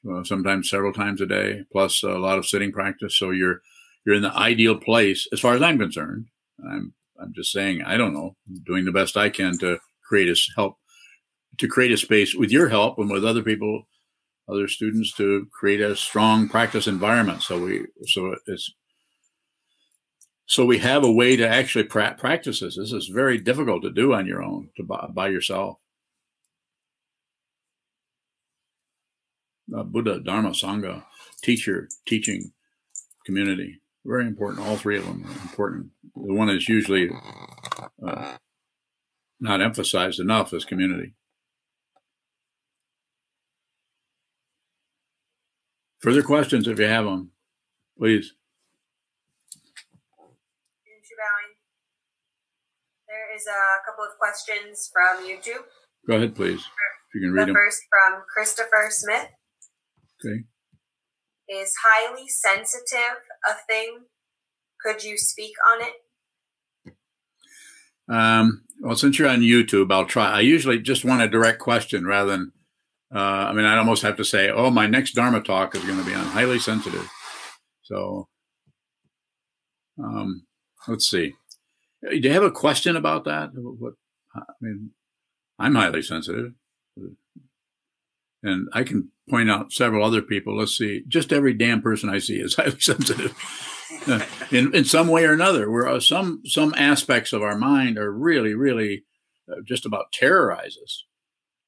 [0.10, 3.18] uh, sometimes several times a day, plus a lot of sitting practice.
[3.18, 3.62] So you're
[4.06, 6.28] you're in the ideal place as far as I'm concerned.
[6.70, 10.30] I'm I'm just saying I don't know, I'm doing the best I can to create
[10.30, 10.78] a help
[11.58, 13.84] to create a space with your help and with other people,
[14.50, 17.44] other students to create a strong practice environment.
[17.44, 18.72] So we so it's
[20.48, 22.78] so we have a way to actually pra- practice this.
[22.78, 25.78] This is very difficult to do on your own, to by, by yourself.
[29.76, 31.04] Uh, Buddha, Dharma, Sangha,
[31.44, 32.54] teacher, teaching,
[33.26, 34.66] community, very important.
[34.66, 35.88] All three of them are important.
[36.16, 37.10] The one is usually
[38.06, 38.38] uh,
[39.42, 41.14] not emphasized enough is community.
[46.00, 47.32] Further questions, if you have them,
[47.98, 48.34] please.
[50.88, 51.54] Junchu bowing.
[53.46, 55.64] A couple of questions from YouTube.
[56.08, 56.60] Go ahead, please.
[56.62, 57.56] If you can The read them.
[57.56, 59.28] first from Christopher Smith
[60.26, 60.44] Okay.
[61.50, 63.18] is highly sensitive
[63.48, 64.06] a thing?
[64.82, 65.94] Could you speak on it?
[68.10, 70.32] Um, well, since you're on YouTube, I'll try.
[70.32, 72.52] I usually just want a direct question rather than,
[73.14, 75.98] uh, I mean, I'd almost have to say, oh, my next Dharma talk is going
[76.00, 77.10] to be on highly sensitive.
[77.84, 78.28] So,
[80.02, 80.46] um,
[80.88, 81.34] let's see.
[82.10, 83.50] Do you have a question about that?
[83.54, 83.94] What,
[84.36, 84.92] I mean,
[85.60, 86.54] I'm highly sensitive.
[88.44, 90.58] And I can point out several other people.
[90.58, 91.04] Let's see.
[91.08, 93.36] Just every damn person I see is highly sensitive
[94.06, 95.70] Uh, in in some way or another.
[95.70, 99.04] Where uh, some some aspects of our mind are really, really
[99.52, 101.06] uh, just about terrorize us.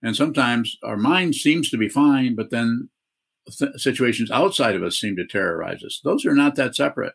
[0.02, 2.90] And sometimes our mind seems to be fine, but then
[3.58, 6.00] th- situations outside of us seem to terrorize us.
[6.04, 7.14] Those are not that separate.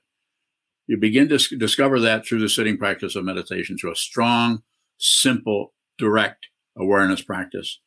[0.87, 4.63] You begin to discover that through the sitting practice of meditation, through a strong,
[4.99, 7.81] simple, direct awareness practice.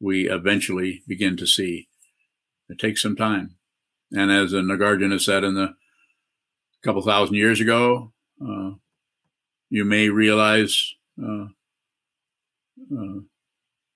[0.00, 1.88] We eventually begin to see.
[2.68, 3.56] It takes some time.
[4.12, 5.74] And as the Nagarjuna said in the
[6.82, 8.72] couple thousand years ago, uh,
[9.68, 11.46] you may realize uh,
[12.92, 13.20] uh,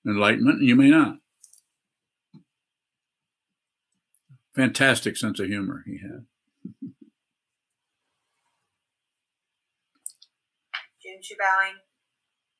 [0.07, 1.17] enlightenment, and you may not.
[4.55, 6.25] Fantastic sense of humor he had.
[11.33, 11.75] Bowing.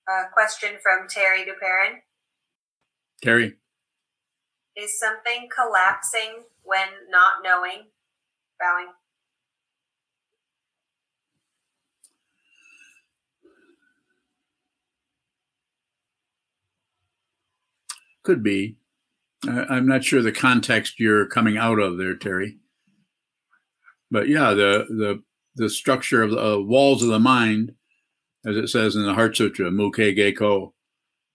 [0.07, 1.99] A question from Terry Duperrin.
[3.21, 3.55] Terry.
[4.75, 7.85] Is something collapsing when not knowing?
[8.59, 8.87] Bowing.
[18.23, 18.77] Could be.
[19.47, 22.57] I'm not sure the context you're coming out of there, Terry.
[24.09, 25.23] But yeah, the the
[25.55, 27.73] the structure of the uh, walls of the mind,
[28.45, 30.71] as it says in the Heart Sutra, Mukhe Geko,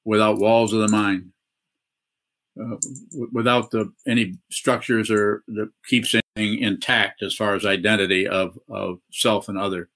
[0.04, 1.32] without walls of the mind,
[2.60, 2.76] uh,
[3.10, 8.58] w- without the any structures or that keeps anything intact as far as identity of
[8.68, 9.88] of self and other.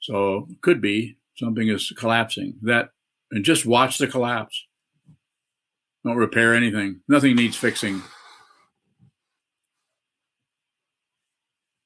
[0.00, 2.54] So could be something is collapsing.
[2.62, 2.90] That
[3.30, 4.66] and just watch the collapse.
[6.04, 7.00] Don't repair anything.
[7.08, 8.02] Nothing needs fixing.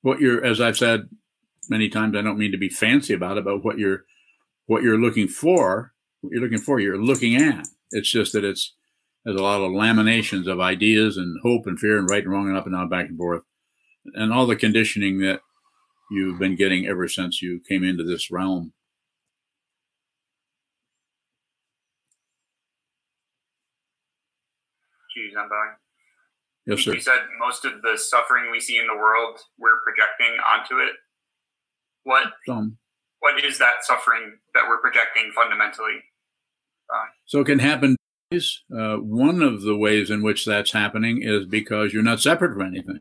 [0.02, 1.08] What you're, as I've said
[1.70, 4.04] many times, I don't mean to be fancy about it, but what you're,
[4.66, 7.66] what you're looking for, what you're looking for, you're looking at.
[7.90, 8.74] It's just that it's
[9.24, 12.48] there's a lot of laminations of ideas and hope and fear and right and wrong
[12.48, 13.42] and up and down, back and forth,
[14.14, 15.40] and all the conditioning that
[16.10, 18.72] you've been getting ever since you came into this realm.
[25.14, 25.48] Geez, I'm.
[26.66, 26.94] Yes, sir.
[26.94, 30.92] You said most of the suffering we see in the world, we're projecting onto it.
[32.04, 32.78] What Some.
[33.20, 36.02] what is that suffering that we're projecting fundamentally?
[36.92, 37.96] Uh, So it can happen.
[38.30, 42.66] Uh, one of the ways in which that's happening is because you're not separate from
[42.66, 43.00] anything.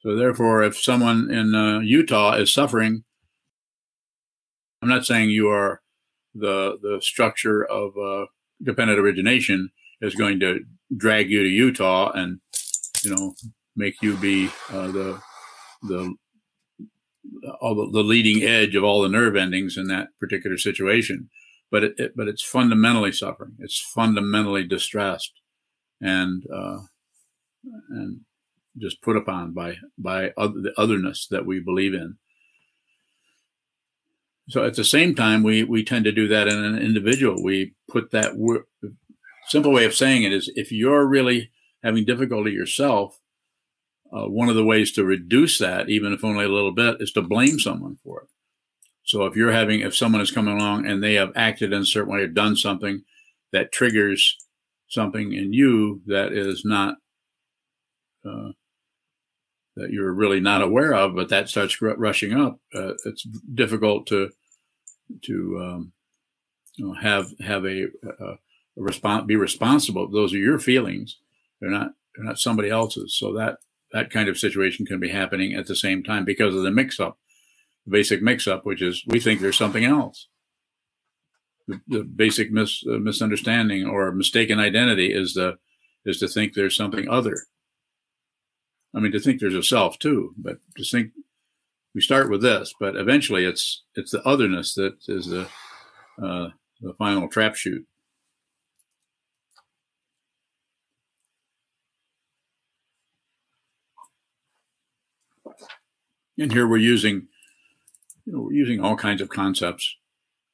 [0.00, 3.04] So therefore, if someone in uh, Utah is suffering,
[4.82, 5.82] I'm not saying you are
[6.34, 8.26] the the structure of uh,
[8.62, 9.70] dependent origination
[10.00, 10.60] is going to
[10.96, 12.40] drag you to Utah and
[13.04, 13.34] you know
[13.76, 15.20] make you be uh, the
[15.82, 16.14] the
[17.60, 21.28] all the, the leading edge of all the nerve endings in that particular situation
[21.70, 23.56] but it, it, but it's fundamentally suffering.
[23.58, 25.32] It's fundamentally distressed,
[26.00, 26.78] and uh,
[27.90, 28.20] and
[28.78, 32.16] just put upon by by other, the otherness that we believe in.
[34.48, 37.42] So at the same time, we we tend to do that in an individual.
[37.42, 38.66] We put that wor-
[39.48, 41.50] simple way of saying it is if you're really
[41.82, 43.20] having difficulty yourself,
[44.12, 47.12] uh, one of the ways to reduce that, even if only a little bit, is
[47.12, 48.28] to blame someone for it.
[49.04, 51.86] So if you're having, if someone is coming along and they have acted in a
[51.86, 53.02] certain way or done something
[53.52, 54.36] that triggers
[54.88, 56.96] something in you that is not,
[58.24, 58.52] uh,
[59.76, 63.22] that you're really not aware of, but that starts r- rushing up, uh, it's
[63.54, 64.30] difficult to,
[65.24, 65.92] to, um,
[66.76, 68.36] you know, have, have a, a, a
[68.76, 70.10] response, be responsible.
[70.10, 71.16] Those are your feelings.
[71.60, 73.16] They're not, they're not somebody else's.
[73.16, 73.58] So that,
[73.92, 77.00] that kind of situation can be happening at the same time because of the mix
[77.00, 77.18] up
[77.88, 80.28] the basic mix-up, which is we think there's something else.
[81.66, 85.58] The, the basic mis, uh, misunderstanding or mistaken identity is the
[86.04, 87.36] is to think there's something other.
[88.94, 91.12] I mean, to think there's a self too, but to think
[91.94, 95.48] we start with this, but eventually it's it's the otherness that is the
[96.22, 97.86] uh, the final trap shoot.
[106.38, 107.28] And here we're using
[108.24, 109.96] you know, we're using all kinds of concepts,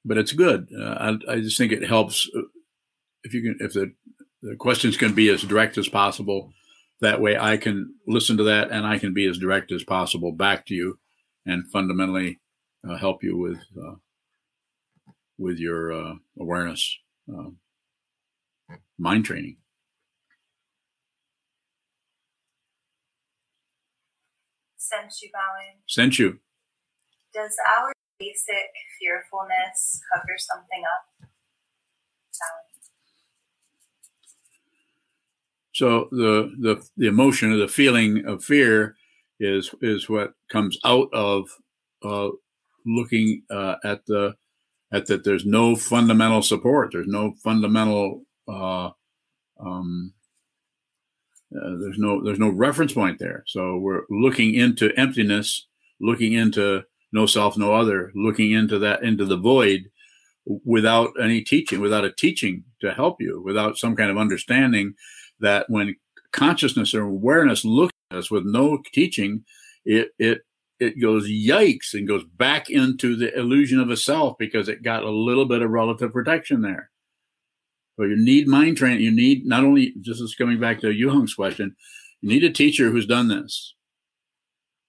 [0.04, 0.68] but it's good.
[0.78, 2.30] Uh, I, I, just think it helps
[3.24, 3.92] if you can, if the,
[4.42, 6.52] the questions can be as direct as possible.
[7.00, 10.30] That way I can listen to that and I can be as direct as possible
[10.30, 10.98] back to you
[11.44, 12.40] and fundamentally
[12.88, 13.96] uh, help you with, uh,
[15.36, 16.96] with your uh, awareness,
[17.28, 17.58] um,
[18.96, 19.56] mind training.
[24.88, 25.80] Sensu bowing.
[25.88, 26.38] Senchu.
[27.32, 28.70] Does our basic
[29.00, 31.28] fearfulness cover something up?
[35.74, 38.94] So the the the emotion or the feeling of fear
[39.40, 41.48] is is what comes out of
[42.04, 42.28] uh,
[42.86, 44.36] looking uh, at the
[44.92, 46.90] at that there's no fundamental support.
[46.92, 48.90] There's no fundamental uh,
[49.58, 50.12] um,
[51.56, 53.44] uh, there's no there's no reference point there.
[53.46, 55.66] So we're looking into emptiness,
[56.00, 56.82] looking into
[57.12, 59.90] no self, no other, looking into that into the void
[60.64, 64.94] without any teaching, without a teaching to help you, without some kind of understanding
[65.40, 65.96] that when
[66.32, 69.44] consciousness or awareness looks at us with no teaching,
[69.84, 70.42] it it
[70.80, 75.04] it goes yikes and goes back into the illusion of a self because it got
[75.04, 76.90] a little bit of relative protection there.
[77.96, 79.02] But you need mind training.
[79.02, 81.76] You need not only, this is coming back to Yu Hong's question,
[82.20, 83.74] you need a teacher who's done this.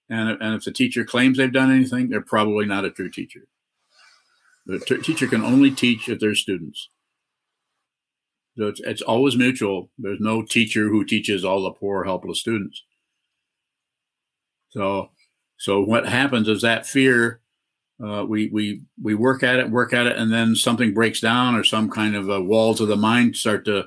[0.08, 3.48] And, and if the teacher claims they've done anything, they're probably not a true teacher.
[4.66, 6.90] The t- teacher can only teach if there's students.
[8.56, 9.90] So it's, it's always mutual.
[9.98, 12.82] There's no teacher who teaches all the poor, helpless students.
[14.70, 15.10] So,
[15.58, 17.40] so what happens is that fear
[18.04, 21.54] uh, we we we work at it, work at it, and then something breaks down,
[21.54, 23.86] or some kind of uh, walls of the mind start to,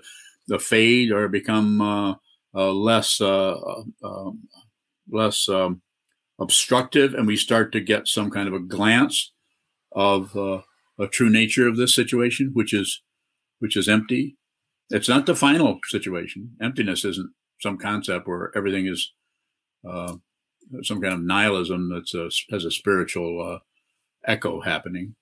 [0.49, 2.15] to fade or become uh,
[2.55, 4.47] uh less uh, uh, um,
[5.11, 5.81] less um,
[6.39, 9.31] obstructive, and we start to get some kind of a glance
[9.91, 13.03] of a true nature of this situation, which is
[13.59, 14.37] which is empty.
[14.89, 16.55] It's not the final situation.
[16.59, 17.31] Emptiness isn't
[17.61, 19.13] some concept where everything is
[19.83, 23.59] some kind of nihilism that's a, has a spiritual
[24.29, 25.15] echo happening.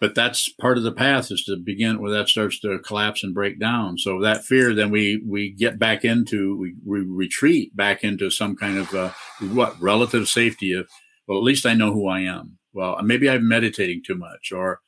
[0.00, 3.32] But that's part of the path is to begin where that starts to collapse and
[3.32, 3.98] break down.
[3.98, 8.56] So that fear, then we we get back into we, we retreat back into some
[8.56, 9.10] kind of uh,
[9.52, 10.88] what relative safety of
[11.28, 12.58] well at least I know who I am.
[12.72, 14.80] Well maybe I'm meditating too much, or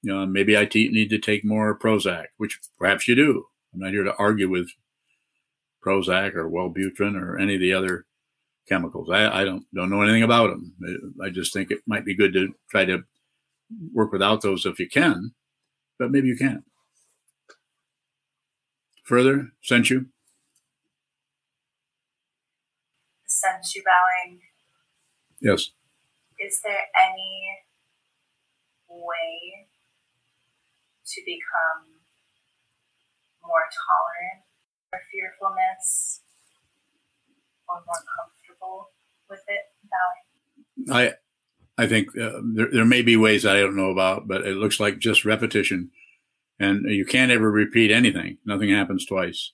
[0.00, 3.44] you know maybe I te- need to take more Prozac, which perhaps you do.
[3.74, 4.70] I'm not here to argue with
[5.84, 8.06] Prozac or Wellbutrin or any of the other
[8.68, 9.10] chemicals.
[9.10, 10.74] I, I don't don't know anything about them.
[10.86, 13.02] Uh, I just think it might be good to try to
[13.92, 15.32] work without those if you can,
[15.98, 16.64] but maybe you can't.
[19.04, 20.06] Further, Senchu?
[23.28, 24.40] Senchu bowing.
[25.40, 25.70] Yes.
[26.38, 27.58] Is there any
[28.88, 29.68] way
[31.06, 32.00] to become
[33.42, 34.44] more tolerant
[34.92, 36.22] or fearfulness
[37.68, 38.35] or more comfortable?
[38.60, 38.90] Comfortable
[39.28, 41.14] with it I
[41.78, 44.80] I think uh, there, there may be ways I don't know about, but it looks
[44.80, 45.90] like just repetition,
[46.58, 48.38] and you can't ever repeat anything.
[48.44, 49.52] Nothing happens twice,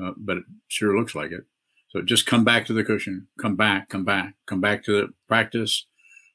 [0.00, 1.44] uh, but it sure looks like it.
[1.90, 3.28] So just come back to the cushion.
[3.40, 3.88] Come back.
[3.88, 4.34] Come back.
[4.46, 5.86] Come back to the practice.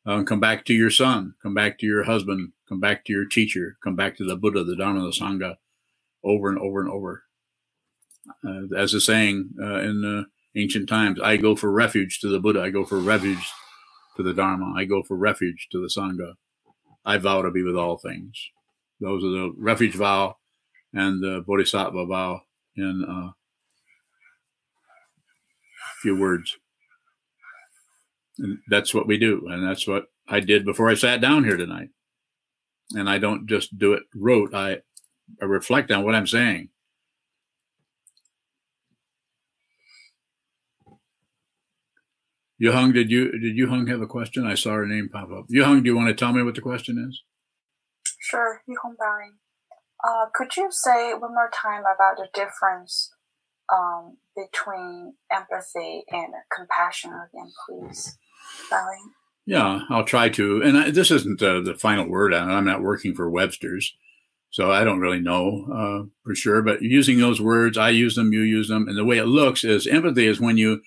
[0.06, 1.34] Um, come back to your son.
[1.44, 2.54] Come back to your husband.
[2.70, 3.78] Come back to your teacher.
[3.84, 5.56] Come back to the Buddha, the Dharma, the Sangha,
[6.24, 7.24] over and over and over.
[8.46, 10.26] Uh, as a saying uh, in the
[10.56, 11.20] ancient times.
[11.22, 12.62] I go for refuge to the Buddha.
[12.62, 13.52] I go for refuge
[14.18, 14.74] to the Dharma.
[14.76, 16.34] I go for refuge to the Sangha.
[17.06, 18.40] I vow to be with all things.
[19.00, 20.36] Those are the refuge vow
[20.94, 22.42] and the Bodhisattva vow
[22.76, 23.34] in a
[26.02, 26.58] few words.
[28.40, 29.48] And that's what we do.
[29.50, 31.90] And that's what I did before I sat down here tonight.
[32.96, 34.54] And I don't just do it rote.
[34.54, 34.80] I,
[35.42, 36.70] I reflect on what I'm saying.
[42.62, 44.46] Yuhung, did you did Yuhung have a question?
[44.46, 45.46] I saw her name pop up.
[45.50, 47.24] Yuhung, do you want to tell me what the question is?
[48.20, 49.32] Sure, Yuhung Barry.
[50.04, 53.12] Uh, could you say one more time about the difference
[53.74, 58.18] um, between empathy and compassion again, please,
[58.70, 58.98] Barry?
[59.46, 60.62] Yeah, I'll try to.
[60.62, 62.54] And I, this isn't uh, the final word on it.
[62.54, 63.96] I'm not working for Webster's,
[64.52, 66.62] so I don't really know uh, for sure.
[66.62, 69.64] But using those words, I use them, you use them, and the way it looks
[69.64, 70.82] is empathy is when you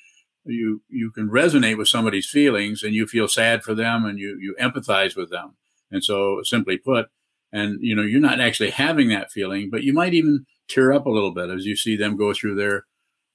[0.45, 4.39] you you can resonate with somebody's feelings and you feel sad for them and you
[4.41, 5.57] you empathize with them.
[5.91, 7.07] And so simply put
[7.53, 11.07] and you know you're not actually having that feeling but you might even tear up
[11.07, 12.87] a little bit as you see them go through their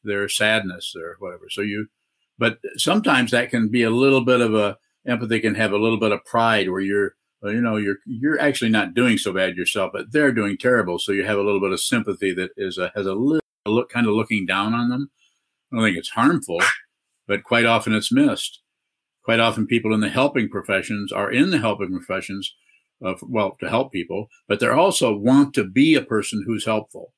[0.03, 1.49] their sadness or whatever.
[1.49, 1.88] So you
[2.38, 4.78] but sometimes that can be a little bit of a
[5.08, 8.39] empathy can have a little bit of pride where you're uh, you know you're you're
[8.39, 10.99] actually not doing so bad yourself but they're doing terrible.
[10.99, 13.89] So you have a little bit of sympathy that is a, has a little look
[13.89, 15.10] kind of looking down on them.
[15.72, 16.62] I don't think it's harmful
[17.28, 18.62] but quite often it's missed.
[19.24, 22.56] Quite often, people in the helping professions are in the helping professions,
[23.06, 27.14] uh, well, to help people, but they also want to be a person who's helpful.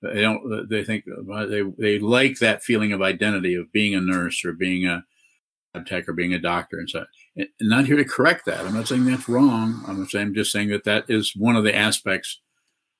[0.00, 0.68] They don't.
[0.68, 4.86] They think they they like that feeling of identity of being a nurse or being
[4.86, 5.04] a
[5.84, 7.04] tech or being a doctor and so.
[7.60, 8.64] Not here to correct that.
[8.64, 9.84] I'm not saying that's wrong.
[9.86, 12.40] I'm saying I'm just saying that that is one of the aspects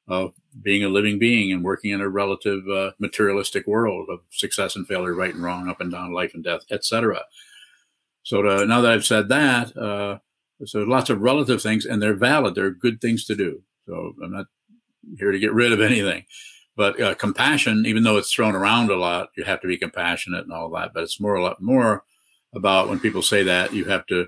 [0.09, 0.33] of
[0.63, 4.87] being a living being and working in a relative uh, materialistic world of success and
[4.87, 7.23] failure, right and wrong, up and down, life and death, etc.
[8.23, 10.19] So to, now that I've said that, uh,
[10.65, 12.55] so lots of relative things, and they're valid.
[12.55, 13.63] They're good things to do.
[13.87, 14.47] So I'm not
[15.19, 16.25] here to get rid of anything.
[16.77, 20.45] But uh, compassion, even though it's thrown around a lot, you have to be compassionate
[20.45, 20.93] and all that.
[20.93, 22.05] But it's more a lot more
[22.55, 24.27] about when people say that you have to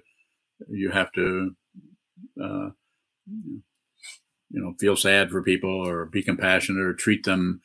[0.68, 1.56] you have to
[2.42, 2.70] uh,
[4.50, 7.60] you know feel sad for people or be compassionate or treat them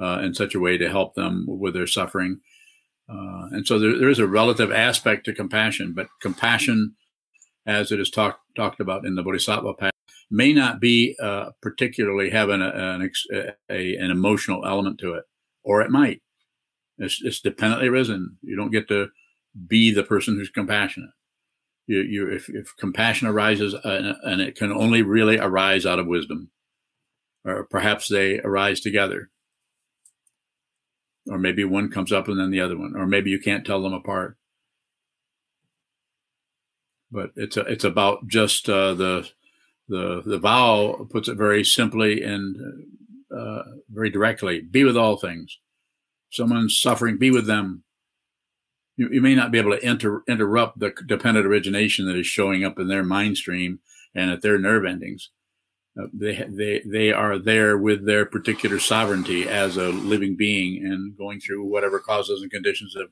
[0.00, 2.40] uh, in such a way to help them with their suffering.
[3.08, 6.94] Uh, and so there, there is a relative aspect to compassion, but compassion,
[7.66, 9.92] as it is talked talked about in the Bodhisattva path,
[10.30, 13.10] may not be uh, particularly have an, an,
[13.70, 15.24] a, an emotional element to it,
[15.62, 16.20] or it might.
[16.98, 18.36] It's, it's dependently risen.
[18.42, 19.08] You don't get to
[19.66, 21.10] be the person who's compassionate.
[21.88, 26.06] You, you, if, if compassion arises, uh, and it can only really arise out of
[26.06, 26.50] wisdom,
[27.46, 29.30] or perhaps they arise together,
[31.26, 33.80] or maybe one comes up and then the other one, or maybe you can't tell
[33.80, 34.36] them apart.
[37.10, 39.30] But it's a, it's about just uh, the
[39.88, 42.54] the the vow puts it very simply and
[43.34, 45.58] uh, very directly: be with all things.
[46.30, 47.84] Someone's suffering, be with them
[48.98, 52.64] you, you may not be able to inter, interrupt the dependent origination that is showing
[52.64, 53.78] up in their mind stream
[54.14, 55.30] and at their nerve endings.
[55.98, 61.16] Uh, they they they are there with their particular sovereignty as a living being and
[61.16, 63.10] going through whatever causes and conditions have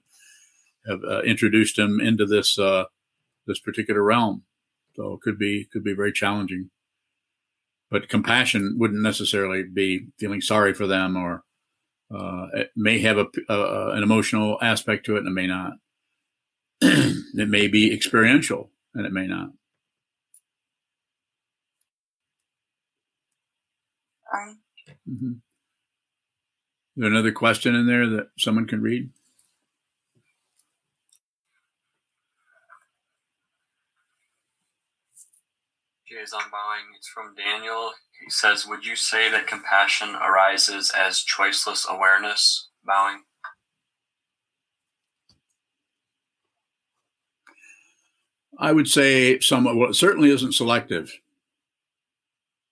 [0.86, 2.84] have uh, introduced them into this uh,
[3.46, 4.42] this particular realm.
[4.94, 6.70] So it could be could be very challenging.
[7.90, 11.44] But compassion wouldn't necessarily be feeling sorry for them or
[12.14, 15.72] uh, it may have a, uh, an emotional aspect to it and it may not.
[16.80, 19.50] it may be experiential and it may not.
[25.08, 25.32] Mm-hmm.
[25.32, 29.10] Is there another question in there that someone can read?
[36.08, 36.86] Jay's on bowing.
[36.96, 37.92] It's from Daniel.
[38.26, 42.66] He says, Would you say that compassion arises as choiceless awareness?
[42.84, 43.22] Bowing.
[48.58, 49.76] I would say somewhat.
[49.76, 51.12] Well, it certainly isn't selective.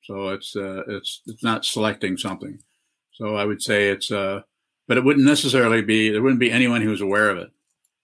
[0.02, 2.58] So it's uh, it's it's not selecting something.
[3.12, 4.40] So I would say it's uh,
[4.88, 6.10] but it wouldn't necessarily be.
[6.10, 7.50] There wouldn't be anyone who's aware of it.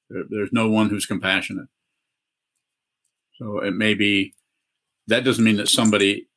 [0.08, 1.66] There, there's no one who's compassionate.
[3.40, 4.34] So it may be.
[5.08, 6.28] That doesn't mean that somebody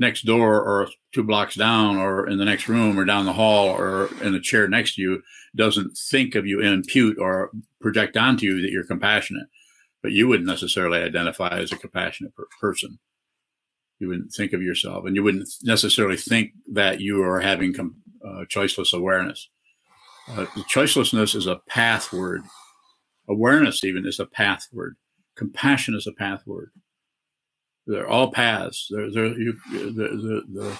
[0.00, 3.68] next door or two blocks down or in the next room or down the hall
[3.68, 5.22] or in the chair next to you
[5.54, 9.46] doesn't think of you and impute or project onto you that you're compassionate.
[10.02, 12.98] But you wouldn't necessarily identify as a compassionate per- person.
[13.98, 17.96] You wouldn't think of yourself and you wouldn't necessarily think that you are having com-
[18.24, 19.50] uh, choiceless awareness.
[20.28, 22.42] Uh, choicelessness is a path word
[23.28, 24.96] awareness even is a path word
[25.36, 26.70] compassion is a path word
[27.86, 28.88] they're all paths.
[28.90, 30.78] They're, they're, you, the, the,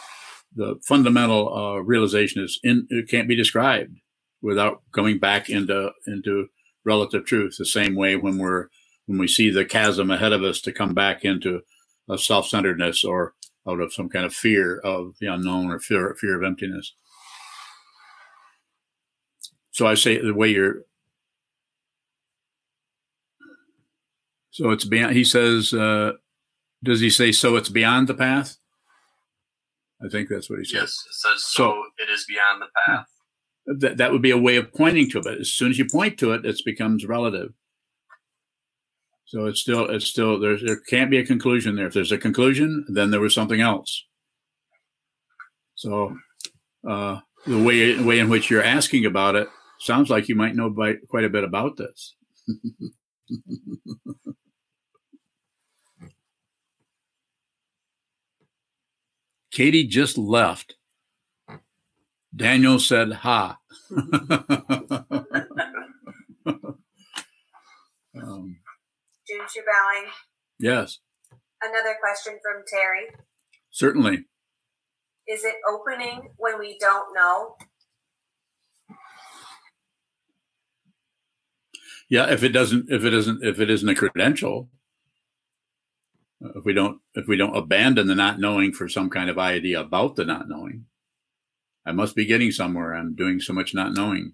[0.55, 3.97] the, fundamental uh, realization is in, it can't be described
[4.43, 6.49] without coming back into into
[6.85, 7.57] relative truth.
[7.59, 8.69] The same way when we're
[9.07, 11.61] when we see the chasm ahead of us to come back into
[12.09, 13.35] a self-centeredness or
[13.69, 16.95] out of some kind of fear of the unknown or fear fear of emptiness.
[19.71, 20.83] So I say the way you're.
[24.51, 25.15] So it's beyond.
[25.15, 25.73] He says.
[25.73, 26.13] Uh,
[26.83, 27.57] does he say so?
[27.57, 28.57] It's beyond the path.
[30.03, 30.75] I think that's what he says.
[30.75, 31.65] Yes, it says so.
[31.73, 33.07] so it is beyond the path.
[33.67, 35.25] That that would be a way of pointing to it.
[35.25, 37.53] But As soon as you point to it, it becomes relative.
[39.27, 40.59] So it's still it's still there.
[40.59, 41.87] There can't be a conclusion there.
[41.87, 44.07] If there's a conclusion, then there was something else.
[45.75, 46.17] So
[46.89, 50.71] uh, the way way in which you're asking about it sounds like you might know
[50.71, 52.17] by, quite a bit about this.
[59.51, 60.77] Katie just left.
[62.35, 63.59] Daniel said, Ha.
[63.91, 64.07] um,
[69.27, 69.63] Jude, you.
[70.59, 70.99] Yes.
[71.63, 73.09] Another question from Terry.
[73.71, 74.25] Certainly.
[75.27, 77.57] Is it opening when we don't know?
[82.09, 84.69] Yeah, if it doesn't, if it isn't, if it isn't a credential,
[86.41, 89.81] if we don't if we don't abandon the not knowing for some kind of idea
[89.81, 90.87] about the not knowing
[91.87, 92.95] i must be getting somewhere.
[92.95, 94.33] I'm doing so much not knowing.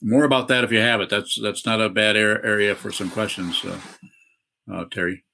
[0.00, 1.08] More about that if you have it.
[1.08, 3.78] That's that's not a bad area for some questions uh,
[4.72, 5.24] uh, terry.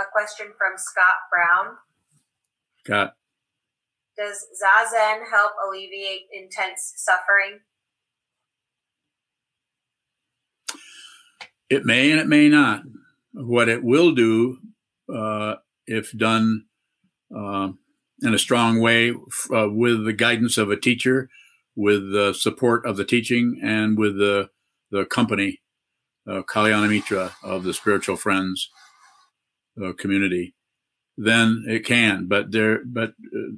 [0.00, 1.76] A question from scott brown.
[2.84, 3.14] Scott.
[4.16, 7.60] Does zazen help alleviate intense suffering
[11.70, 12.82] It may and it may not.
[13.32, 14.58] What it will do
[15.12, 15.56] uh,
[15.86, 16.66] if done
[17.34, 17.70] uh,
[18.22, 21.28] in a strong way uh, with the guidance of a teacher,
[21.74, 24.50] with the support of the teaching, and with the
[24.90, 25.60] the company,
[26.28, 26.42] uh,
[27.42, 28.70] of the Spiritual Friends
[29.82, 30.54] uh, community,
[31.16, 32.26] then it can.
[32.28, 33.56] But there, but uh,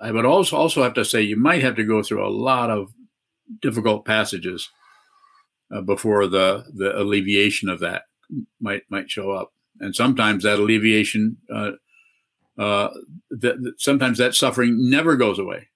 [0.00, 2.70] I would also also have to say you might have to go through a lot
[2.70, 2.92] of
[3.60, 4.68] difficult passages
[5.72, 8.04] uh, before the the alleviation of that
[8.60, 11.72] might might show up, and sometimes that alleviation, uh,
[12.58, 12.90] uh,
[13.30, 15.68] that sometimes that suffering never goes away.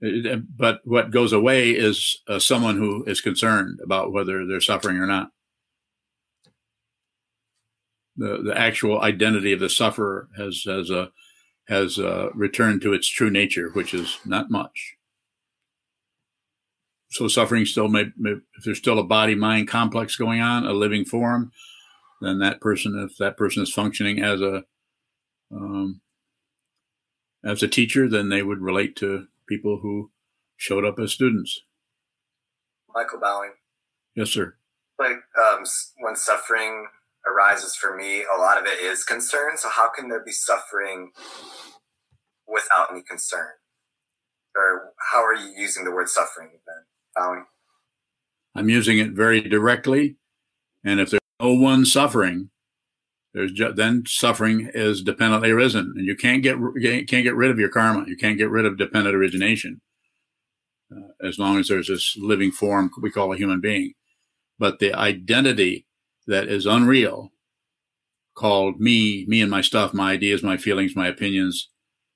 [0.00, 4.98] It, but what goes away is uh, someone who is concerned about whether they're suffering
[4.98, 5.30] or not.
[8.16, 11.10] The the actual identity of the sufferer has has a
[11.68, 14.94] has uh, returned to its true nature, which is not much.
[17.14, 20.72] So suffering still may, may, if there's still a body mind complex going on, a
[20.72, 21.52] living form,
[22.20, 24.64] then that person, if that person is functioning as a
[25.54, 26.00] um,
[27.44, 30.10] as a teacher, then they would relate to people who
[30.56, 31.60] showed up as students.
[32.92, 33.52] Michael Bowing.
[34.16, 34.56] Yes, sir.
[34.98, 35.64] Like um,
[35.98, 36.88] when suffering
[37.24, 39.56] arises for me, a lot of it is concern.
[39.56, 41.12] So how can there be suffering
[42.48, 43.52] without any concern?
[44.56, 46.84] Or how are you using the word suffering then,
[48.54, 50.16] I'm using it very directly.
[50.84, 52.50] And if there's no one suffering,
[53.32, 56.56] there's just, then suffering is dependently arisen, and you can't get
[57.08, 58.04] can't get rid of your karma.
[58.06, 59.80] You can't get rid of dependent origination
[60.94, 63.94] uh, as long as there's this living form we call a human being.
[64.58, 65.86] But the identity
[66.28, 67.32] that is unreal,
[68.34, 71.70] called me, me and my stuff, my ideas, my feelings, my opinions,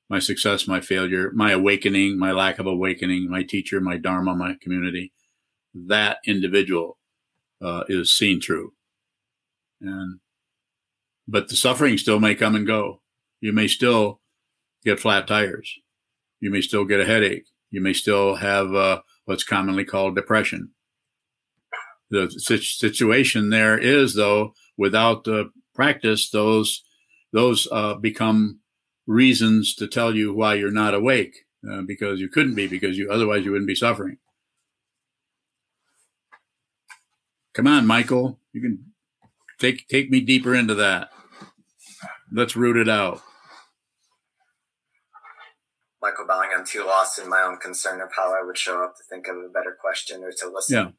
[0.08, 4.54] my success, my failure, my awakening, my lack of awakening, my teacher, my dharma, my
[4.60, 5.12] community,
[5.74, 6.98] that individual
[7.62, 8.72] uh, is seen through.
[9.80, 10.20] And
[11.26, 13.02] but the suffering still may come and go.
[13.40, 14.20] You may still
[14.84, 15.70] get flat tires.
[16.40, 17.44] You may still get a headache.
[17.70, 20.70] You may still have uh, what's commonly called depression.
[22.10, 26.82] The situation there is, though, without the practice, those
[27.32, 28.60] those uh, become
[29.08, 33.10] reasons to tell you why you're not awake uh, because you couldn't be because you
[33.10, 34.18] otherwise you wouldn't be suffering.
[37.54, 38.92] Come on, Michael, you can
[39.58, 41.08] take take me deeper into that.
[42.30, 43.22] Let's root it out.
[46.00, 48.94] Michael Bowing, I'm too lost in my own concern of how I would show up
[48.96, 50.76] to think of a better question or to listen.
[50.76, 50.90] Yeah.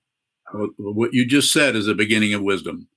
[0.53, 2.89] Well, what you just said is the beginning of wisdom.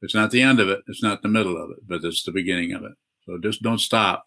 [0.00, 0.80] It's not the end of it.
[0.86, 2.92] It's not the middle of it, but it's the beginning of it.
[3.26, 4.26] So just don't stop.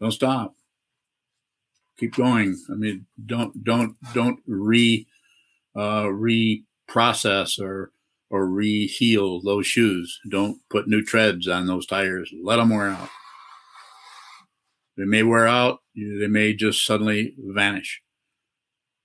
[0.00, 0.54] Don't stop.
[1.98, 2.58] Keep going.
[2.70, 5.06] I mean, don't don't don't re
[5.76, 7.92] uh, reprocess or
[8.30, 10.18] or re-heel those shoes.
[10.28, 12.32] Don't put new treads on those tires.
[12.42, 13.08] Let them wear out.
[14.96, 15.80] They may wear out.
[15.94, 18.02] They may just suddenly vanish.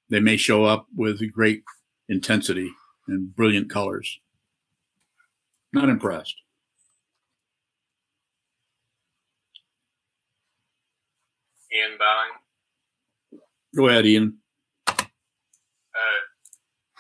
[0.10, 1.64] They may show up with great
[2.08, 2.72] intensity
[3.08, 4.20] and brilliant colors.
[5.72, 6.36] Not impressed.
[11.72, 13.42] Ian Bowing.
[13.76, 14.38] Go ahead, Ian.
[14.88, 14.96] Uh,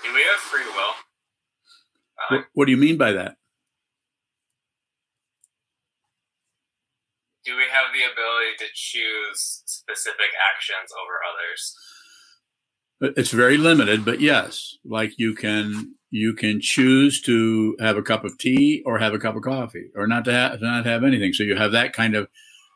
[0.03, 0.93] do we have free will?
[2.29, 3.35] What, what do you mean by that?
[7.43, 13.15] Do we have the ability to choose specific actions over others?
[13.17, 18.23] It's very limited, but yes, like you can you can choose to have a cup
[18.23, 21.33] of tea or have a cup of coffee or not to have not have anything.
[21.33, 22.27] So you have that kind of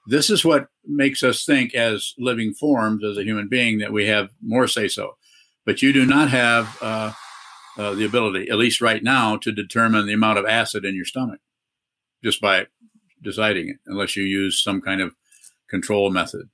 [0.06, 4.08] this is what makes us think as living forms as a human being that we
[4.08, 5.18] have more say so.
[5.66, 7.14] But you do not have uh,
[7.78, 11.06] uh, the ability, at least right now, to determine the amount of acid in your
[11.06, 11.40] stomach
[12.24, 12.68] just by
[13.22, 15.14] deciding it, unless you use some kind of
[15.70, 16.50] control method.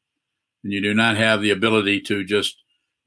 [0.64, 2.56] And you do not have the ability to just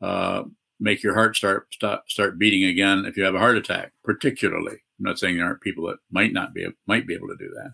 [0.01, 0.43] uh,
[0.83, 3.93] make your heart start, start start beating again if you have a heart attack.
[4.05, 7.37] Particularly, I'm not saying there aren't people that might not be might be able to
[7.37, 7.73] do that.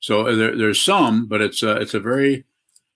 [0.00, 2.44] So there, there's some, but it's a, it's a very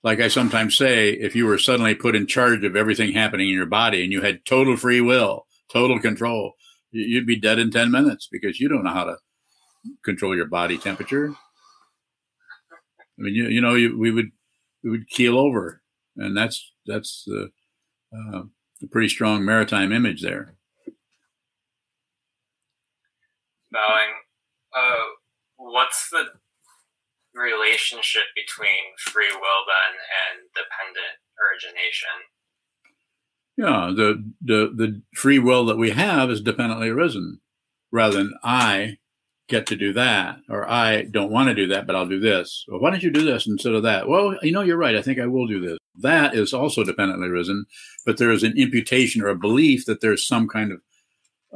[0.02, 3.54] like I sometimes say, if you were suddenly put in charge of everything happening in
[3.54, 6.54] your body and you had total free will, total control,
[6.90, 9.16] you'd be dead in 10 minutes because you don't know how to
[10.04, 11.34] control your body temperature.
[12.72, 14.30] I mean, you, you know, you, we would,
[14.82, 15.82] we would keel over
[16.16, 17.50] and that's, that's the,
[18.16, 18.42] uh,
[18.82, 20.54] a pretty strong maritime image there.
[23.72, 24.10] Bowing,
[24.74, 25.04] uh,
[25.56, 26.24] what's the
[27.34, 29.94] relationship between free will then
[30.32, 32.08] and dependent origination?
[33.56, 37.40] Yeah, the, the the free will that we have is dependently arisen.
[37.92, 38.98] rather than I
[39.48, 42.64] get to do that, or I don't want to do that, but I'll do this.
[42.68, 44.08] Well, why don't you do this instead of that?
[44.08, 44.96] Well, you know, you're right.
[44.96, 45.78] I think I will do this.
[46.02, 47.66] That is also dependently risen,
[48.06, 50.80] but there is an imputation or a belief that there's some kind of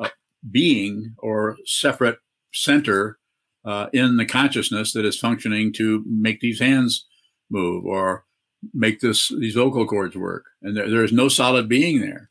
[0.01, 0.09] uh,
[0.51, 2.19] being or separate
[2.53, 3.19] center
[3.65, 7.07] uh, in the consciousness that is functioning to make these hands
[7.51, 8.25] move or
[8.73, 10.45] make this these vocal cords work.
[10.63, 12.31] And there, there is no solid being there.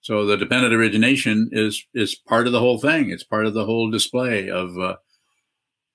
[0.00, 3.10] So the dependent origination is is part of the whole thing.
[3.10, 4.78] It's part of the whole display of.
[4.78, 4.96] Uh,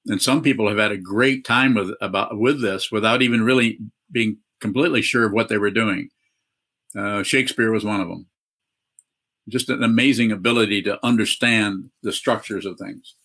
[0.07, 3.77] and some people have had a great time with about with this without even really
[4.11, 6.09] being completely sure of what they were doing.
[6.97, 8.27] Uh, Shakespeare was one of them.
[9.47, 13.15] Just an amazing ability to understand the structures of things,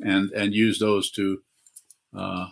[0.00, 1.42] and and use those to
[2.16, 2.46] uh,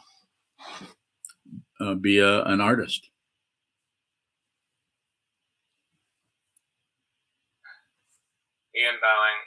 [1.81, 3.09] uh, be a, an artist.
[8.77, 9.41] Ian Bowing.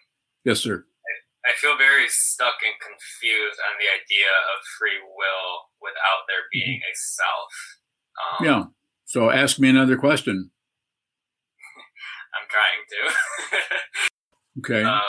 [0.44, 0.82] Yes, sir.
[0.82, 6.50] I, I feel very stuck and confused on the idea of free will without there
[6.52, 7.79] being a self.
[8.20, 8.64] Um, yeah.
[9.06, 10.52] So ask me another question.
[12.36, 12.84] I'm trying
[14.70, 14.80] to.
[14.82, 14.84] okay.
[14.88, 15.02] Um,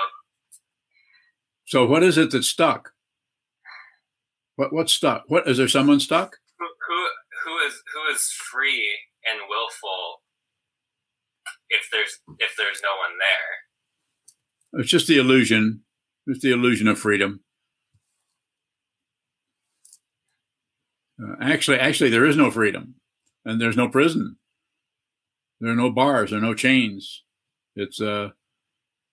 [1.66, 2.92] so what is it that's stuck?
[4.56, 5.24] What what's stuck?
[5.28, 5.68] What is there?
[5.68, 6.36] Someone stuck?
[6.58, 7.06] Who who,
[7.44, 8.90] who is who is free
[9.30, 10.22] and willful
[11.68, 14.80] if there's if there's no one there?
[14.80, 15.82] It's just the illusion.
[16.26, 17.40] It's the illusion of freedom.
[21.22, 22.94] Uh, actually, actually, there is no freedom,
[23.44, 24.36] and there's no prison.
[25.60, 26.30] There are no bars.
[26.30, 27.22] There are no chains.
[27.76, 28.32] It's a,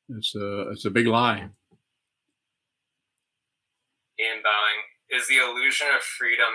[0.09, 1.49] it's a, it's a big lie.
[4.19, 6.53] Ian Bowing, is the illusion of freedom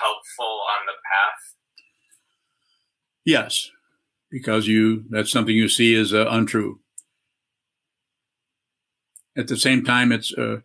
[0.00, 1.54] helpful on the path?
[3.24, 3.70] Yes,
[4.30, 6.80] because you that's something you see as uh, untrue
[9.38, 10.58] at the same time, it's uh,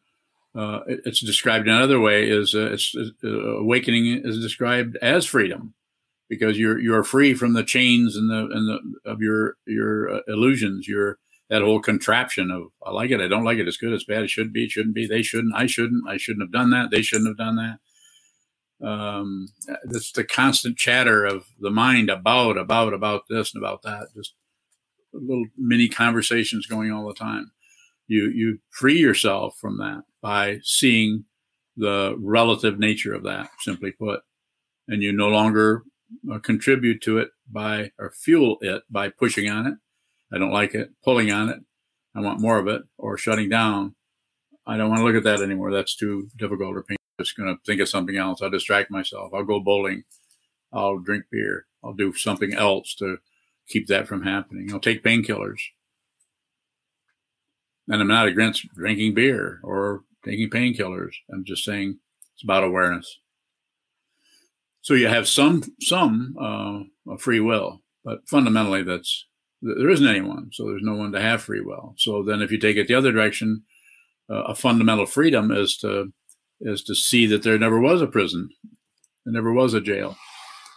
[0.55, 5.73] uh, it's described in another way is uh, it's uh, awakening is described as freedom
[6.29, 10.19] because you're you're free from the chains and the and the of your your uh,
[10.27, 11.17] illusions your
[11.49, 14.23] that whole contraption of I like it I don't like it it's good it's bad
[14.23, 16.91] it should be it shouldn't be they shouldn't I shouldn't I shouldn't have done that
[16.91, 18.87] they shouldn't have done that.
[18.87, 19.47] Um
[19.85, 24.35] that's the constant chatter of the mind about about about this and about that just
[25.13, 27.51] little mini conversations going all the time
[28.07, 31.25] you you free yourself from that by seeing
[31.75, 34.21] the relative nature of that simply put.
[34.87, 35.83] And you no longer
[36.31, 39.75] uh, contribute to it by or fuel it by pushing on it.
[40.33, 41.59] I don't like it pulling on it.
[42.15, 43.95] I want more of it or shutting down.
[44.65, 45.71] I don't want to look at that anymore.
[45.71, 46.97] That's too difficult or painful.
[47.19, 48.41] I'm just going to think of something else.
[48.41, 49.31] I'll distract myself.
[49.33, 50.03] I'll go bowling.
[50.71, 51.65] I'll drink beer.
[51.83, 53.17] I'll do something else to
[53.67, 54.71] keep that from happening.
[54.71, 55.59] I'll take painkillers
[57.89, 61.13] and I'm not against drinking beer or taking painkillers.
[61.31, 61.99] I'm just saying
[62.33, 63.19] it's about awareness.
[64.81, 69.25] So you have some some uh, free will, but fundamentally, that's
[69.61, 70.49] there isn't anyone.
[70.51, 71.95] So there's no one to have free will.
[71.97, 73.63] So then, if you take it the other direction,
[74.29, 76.11] uh, a fundamental freedom is to
[76.59, 78.49] is to see that there never was a prison,
[79.25, 80.17] there never was a jail.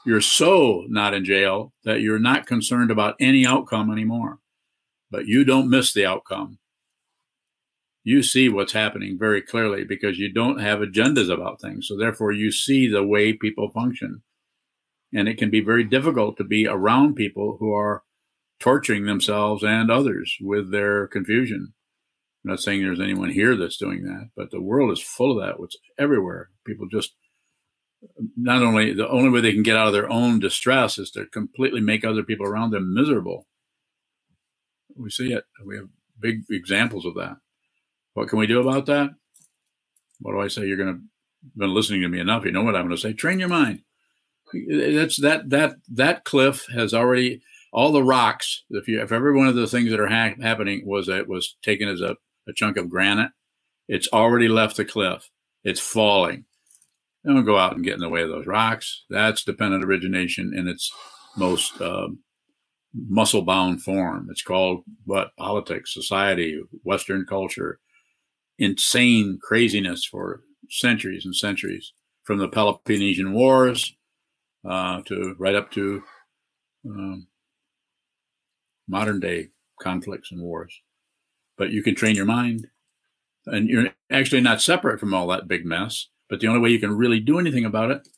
[0.04, 4.38] You're so not in jail that you're not concerned about any outcome anymore.
[5.10, 6.58] But you don't miss the outcome
[8.06, 11.88] you see what's happening very clearly because you don't have agendas about things.
[11.88, 14.22] So therefore, you see the way people function.
[15.12, 18.04] And it can be very difficult to be around people who are
[18.60, 21.74] torturing themselves and others with their confusion.
[22.44, 25.44] I'm not saying there's anyone here that's doing that, but the world is full of
[25.44, 25.60] that.
[25.64, 26.50] It's everywhere.
[26.64, 27.12] People just
[28.36, 31.26] not only the only way they can get out of their own distress is to
[31.26, 33.48] completely make other people around them miserable.
[34.94, 35.44] We see it.
[35.64, 35.88] We have
[36.20, 37.38] big examples of that.
[38.16, 39.10] What can we do about that?
[40.20, 40.66] What do I say?
[40.66, 41.00] You're going to
[41.54, 42.46] been listening to me enough.
[42.46, 43.12] You know what I'm going to say.
[43.12, 43.82] Train your mind.
[44.70, 47.42] That's that that that cliff has already
[47.74, 48.64] all the rocks.
[48.70, 51.58] If you if every one of the things that are ha- happening was that was
[51.60, 52.16] taken as a,
[52.48, 53.32] a chunk of granite,
[53.86, 55.28] it's already left the cliff.
[55.62, 56.46] It's falling.
[57.26, 59.04] Don't go out and get in the way of those rocks.
[59.10, 60.90] That's dependent origination in its
[61.36, 62.08] most uh,
[62.94, 64.28] muscle bound form.
[64.30, 67.78] It's called what politics, society, Western culture,
[68.58, 71.92] insane craziness for centuries and centuries,
[72.24, 73.94] from the Peloponnesian Wars
[74.68, 76.02] uh, to right up to
[76.84, 77.28] um,
[78.88, 79.48] modern day
[79.80, 80.80] conflicts and wars.
[81.56, 82.66] But you can train your mind,
[83.46, 86.08] and you're actually not separate from all that big mess.
[86.28, 88.08] But the only way you can really do anything about it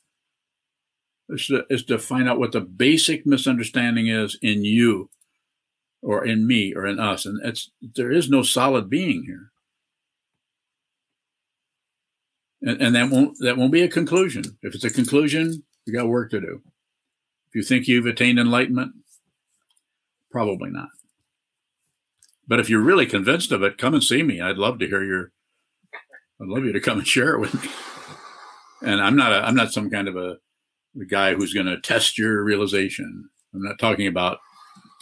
[1.29, 5.11] is to, is to find out what the basic misunderstanding is in you,
[6.01, 7.27] or in me, or in us.
[7.27, 9.53] And it's there is no solid being here
[12.63, 14.45] and, and that won't that won't be a conclusion.
[14.63, 16.63] If it's a conclusion, you got work to do.
[17.49, 18.93] If you think you've attained enlightenment,
[20.31, 20.89] probably not.
[22.47, 24.41] But if you're really convinced of it, come and see me.
[24.41, 25.33] I'd love to hear your.
[26.41, 27.71] I'd love you to come and share it with me.
[28.83, 30.37] And I'm not a, I'm not some kind of a,
[31.01, 33.29] a guy who's going to test your realization.
[33.53, 34.39] I'm not talking about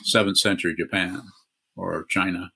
[0.03, 1.23] seventh century Japan
[1.77, 2.53] or China.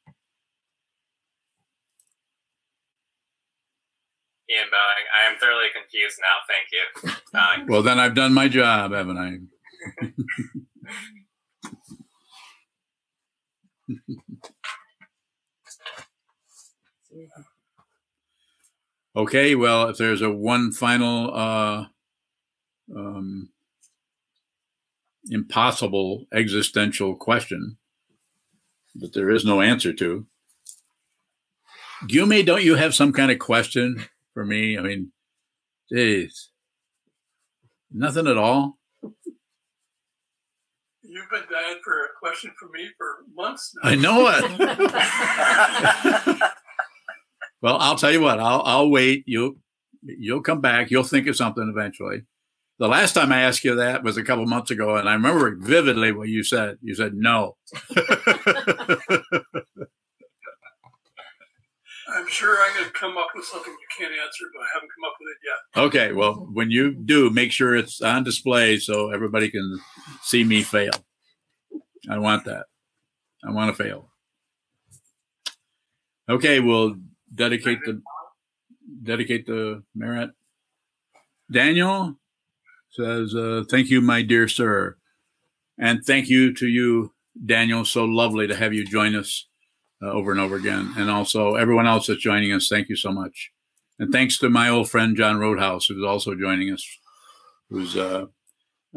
[4.51, 6.41] Ian Bowing, I am thoroughly confused now.
[6.49, 6.85] Thank you.
[7.33, 9.39] Uh, Well, then I've done my job, haven't I?
[19.21, 21.85] okay, well, if there's a one final uh,
[22.97, 23.51] um,
[25.31, 27.77] impossible existential question
[28.97, 30.27] that there is no answer to,
[32.09, 34.07] Gyumi, don't you have some kind of question
[34.41, 34.79] for me?
[34.79, 35.13] I mean,
[35.93, 36.49] geez,
[37.93, 38.79] nothing at all.
[41.03, 43.91] You've been dying for a question from me for months now.
[43.91, 44.43] I know it.
[47.61, 48.41] well, I'll tell you what.
[48.41, 49.25] I'll I'll wait.
[49.27, 49.57] You'll
[50.03, 50.91] you'll come back.
[50.91, 52.23] You'll think of something eventually.
[52.79, 55.55] The last time I asked you that was a couple months ago, and I remember
[55.55, 56.79] vividly what you said.
[56.81, 57.59] You said no.
[62.31, 65.05] Sure I'm going to come up with something you can't answer, but I haven't come
[65.05, 65.85] up with it yet.
[65.87, 66.13] okay.
[66.13, 69.81] Well, when you do, make sure it's on display so everybody can
[70.23, 70.93] see me fail.
[72.09, 72.67] I want that.
[73.45, 74.11] I want to fail.
[76.29, 76.95] Okay, we'll
[77.35, 78.01] dedicate the
[79.03, 80.31] dedicate the merit.
[81.51, 82.15] Daniel
[82.91, 84.97] says, uh, "Thank you, my dear sir,
[85.77, 87.13] and thank you to you,
[87.45, 87.85] Daniel.
[87.85, 89.49] So lovely to have you join us
[90.03, 92.69] uh, over and over again, and also everyone else that's joining us.
[92.69, 93.51] Thank you so much,
[93.99, 96.85] and thanks to my old friend John Roadhouse, who's also joining us.
[97.71, 98.27] Who's uh,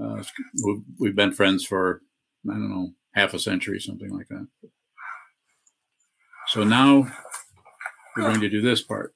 [0.01, 0.23] uh,
[0.65, 2.01] we've- we've been friends for
[2.49, 4.47] I don't know half a century, something like that.
[6.47, 7.07] So now
[8.15, 9.13] we're going to do this part.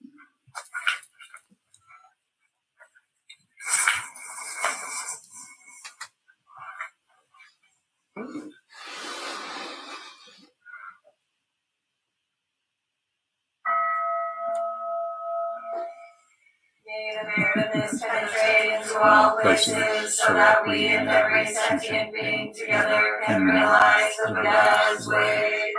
[17.57, 22.53] May the merit this penetrate into all places, so that we and every sentient being
[22.53, 25.73] together can realize the Buddha's way.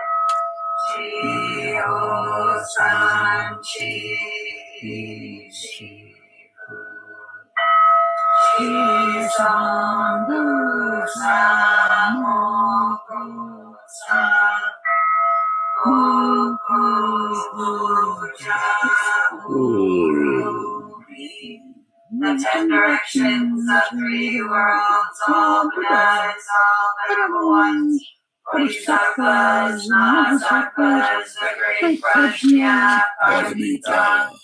[0.94, 4.18] Chi O San Chi
[4.80, 6.14] Chi
[8.58, 14.62] Chi San Bu San Mo Ku San
[15.84, 15.96] Bu
[18.38, 18.60] Cha
[22.20, 28.02] the ten directions, the three worlds, all Buddhas, all benevolent ones,
[28.42, 34.34] Bodhisattvas, Mahasattvas, the great Prajna, Paramita.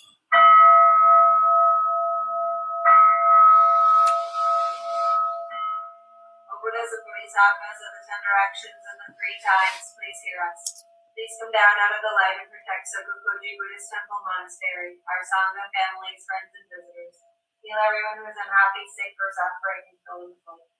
[6.46, 10.86] O Buddhas and Bodhisattvas of the ten directions and the three times, please hear us.
[11.14, 15.66] Please come down out of the light and protect Sokokoji Buddhist Temple Monastery, our Sangha
[15.74, 17.33] families, friends, and visitors.
[17.64, 20.73] Heal everyone who is unhappy, sick, or suffering, and fill in the void.